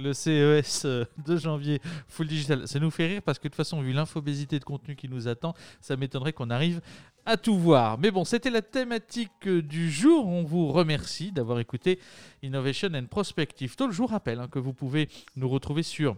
le 0.02 0.14
CES 0.14 0.86
euh, 0.86 1.06
de 1.26 1.38
janvier 1.38 1.80
full 2.08 2.28
digital. 2.28 2.68
Ça 2.68 2.80
nous 2.80 2.92
fait 2.92 3.08
rire 3.08 3.22
parce 3.22 3.40
que 3.40 3.44
de 3.44 3.50
toute 3.50 3.56
façon, 3.56 3.82
vu 3.82 3.94
l'infobésité 3.94 4.60
de 4.60 4.64
contenu 4.64 4.96
qui 4.96 5.08
nous 5.08 5.28
attend, 5.28 5.54
ça 5.80 5.96
m'étonnerait 5.96 6.34
qu'on 6.34 6.50
arrive 6.50 6.82
à 7.26 7.38
tout 7.38 7.58
voir. 7.58 7.98
Mais 7.98 8.12
bon, 8.12 8.26
c'était 8.26 8.50
la 8.50 8.62
thématique 8.62 9.32
euh, 9.48 9.62
du 9.62 9.92
jour. 9.92 10.28
On 10.28 10.44
vous 10.44 10.72
remercie 10.72 11.32
d'avoir 11.32 11.60
écouté 11.60 12.00
Innovation 12.42 12.90
and 12.94 13.06
Prospective. 13.06 13.76
Tout 13.76 13.88
le 13.88 13.94
jour 13.94 14.10
rappelle 14.10 14.40
hein, 14.40 14.48
que 14.52 14.60
vous 14.60 14.74
pouvez 14.74 15.08
nous 15.36 15.48
retrouver 15.48 15.84
sur 15.84 16.16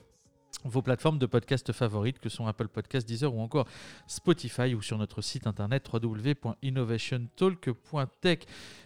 vos 0.64 0.82
plateformes 0.82 1.20
de 1.20 1.26
podcast 1.26 1.74
favorites 1.74 2.20
que 2.20 2.30
sont 2.30 2.48
Apple 2.48 2.70
Podcasts, 2.70 3.06
Deezer 3.08 3.34
ou 3.34 3.42
encore 3.42 3.68
Spotify 4.08 4.76
ou 4.76 4.82
sur 4.82 4.98
notre 4.98 5.22
site 5.22 5.48
internet 5.48 5.90
www.innovationtalk.tech. 5.92 8.40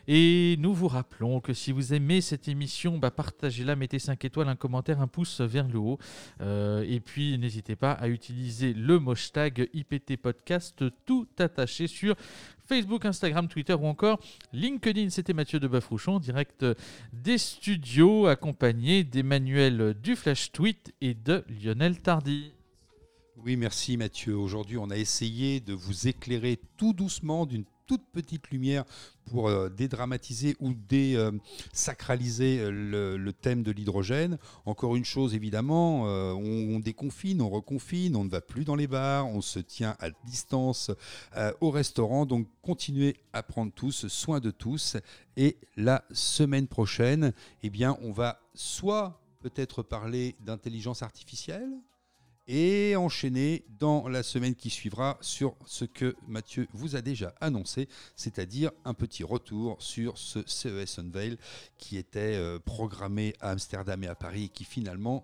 Et 0.07 0.55
nous 0.59 0.73
vous 0.73 0.87
rappelons 0.87 1.41
que 1.41 1.53
si 1.53 1.71
vous 1.71 1.93
aimez 1.93 2.21
cette 2.21 2.47
émission, 2.47 2.97
bah 2.97 3.11
partagez-la, 3.11 3.75
mettez 3.75 3.99
5 3.99 4.25
étoiles, 4.25 4.47
un 4.47 4.55
commentaire, 4.55 5.01
un 5.01 5.07
pouce 5.07 5.41
vers 5.41 5.67
le 5.67 5.77
haut. 5.77 5.99
Euh, 6.41 6.83
et 6.87 6.99
puis 6.99 7.37
n'hésitez 7.37 7.75
pas 7.75 7.91
à 7.91 8.07
utiliser 8.07 8.73
le 8.73 8.99
hashtag 9.07 9.69
IPT 9.73 10.17
Podcast 10.17 10.83
tout 11.05 11.27
attaché 11.37 11.85
sur 11.87 12.15
Facebook, 12.67 13.05
Instagram, 13.05 13.47
Twitter 13.47 13.73
ou 13.73 13.85
encore 13.85 14.19
LinkedIn. 14.51 15.09
C'était 15.09 15.33
Mathieu 15.33 15.59
de 15.59 15.67
Bafrouchon, 15.67 16.19
direct 16.19 16.65
des 17.13 17.37
studios, 17.37 18.27
accompagné 18.27 19.03
d'Emmanuel 19.03 19.95
du 20.03 20.15
Flash 20.15 20.51
Tweet 20.51 20.93
et 20.99 21.13
de 21.13 21.45
Lionel 21.47 22.01
Tardy. 22.01 22.51
Oui, 23.37 23.55
merci 23.55 23.95
Mathieu. 23.95 24.35
Aujourd'hui, 24.35 24.77
on 24.77 24.89
a 24.89 24.97
essayé 24.97 25.59
de 25.59 25.73
vous 25.73 26.07
éclairer 26.07 26.59
tout 26.75 26.91
doucement 26.91 27.45
d'une 27.45 27.65
toute 27.87 28.05
petite 28.11 28.49
lumière 28.51 28.83
pour 29.25 29.47
euh, 29.47 29.69
dédramatiser 29.69 30.55
ou 30.59 30.73
désacraliser 30.73 32.59
euh, 32.59 33.17
le, 33.17 33.33
thème 33.33 33.63
de 33.63 33.71
l'hydrogène. 33.71 34.37
Encore 34.65 34.95
une 34.95 35.05
chose, 35.05 35.33
évidemment, 35.33 36.07
euh, 36.07 36.33
on, 36.33 36.79
déconfine, 36.79 37.41
on 37.41 37.49
reconfine, 37.49 38.15
on 38.15 38.25
ne 38.25 38.29
va 38.29 38.41
plus 38.41 38.65
dans 38.65 38.75
les 38.75 38.87
bars, 38.87 39.27
on 39.27 39.41
se 39.41 39.59
tient 39.59 39.95
à 39.99 40.09
distance 40.25 40.91
au 41.61 41.71
restaurant. 41.71 42.25
Donc 42.25 42.47
continuez 42.61 43.15
à 43.33 43.43
prendre 43.43 43.71
tous 43.71 44.07
soin 44.07 44.39
de 44.39 44.51
tous. 44.51 44.97
Et 45.35 45.57
la 45.75 46.03
semaine 46.11 46.67
prochaine, 46.67 47.33
eh 47.63 47.69
bien, 47.69 47.97
on 48.01 48.11
va 48.11 48.39
soit 48.53 49.21
peut-être 49.39 49.83
parler 49.83 50.35
d'intelligence 50.41 51.03
artificielle, 51.03 51.69
et 52.47 52.95
enchaîner 52.95 53.65
dans 53.79 54.07
la 54.07 54.23
semaine 54.23 54.55
qui 54.55 54.69
suivra 54.69 55.17
sur 55.21 55.55
ce 55.65 55.85
que 55.85 56.15
Mathieu 56.27 56.67
vous 56.73 56.95
a 56.95 57.01
déjà 57.01 57.33
annoncé, 57.41 57.87
c'est-à-dire 58.15 58.71
un 58.85 58.93
petit 58.93 59.23
retour 59.23 59.75
sur 59.79 60.17
ce 60.17 60.39
CES 60.45 60.99
Unveil 60.99 61.37
qui 61.77 61.97
était 61.97 62.35
euh, 62.35 62.59
programmé 62.59 63.33
à 63.41 63.51
Amsterdam 63.51 64.03
et 64.03 64.07
à 64.07 64.15
Paris 64.15 64.45
et 64.45 64.49
qui 64.49 64.63
finalement 64.63 65.23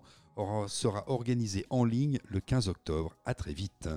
sera 0.66 1.08
organisé 1.08 1.64
en 1.70 1.84
ligne 1.84 2.18
le 2.26 2.40
15 2.40 2.68
octobre. 2.68 3.16
À 3.24 3.34
très 3.34 3.52
vite. 3.52 3.88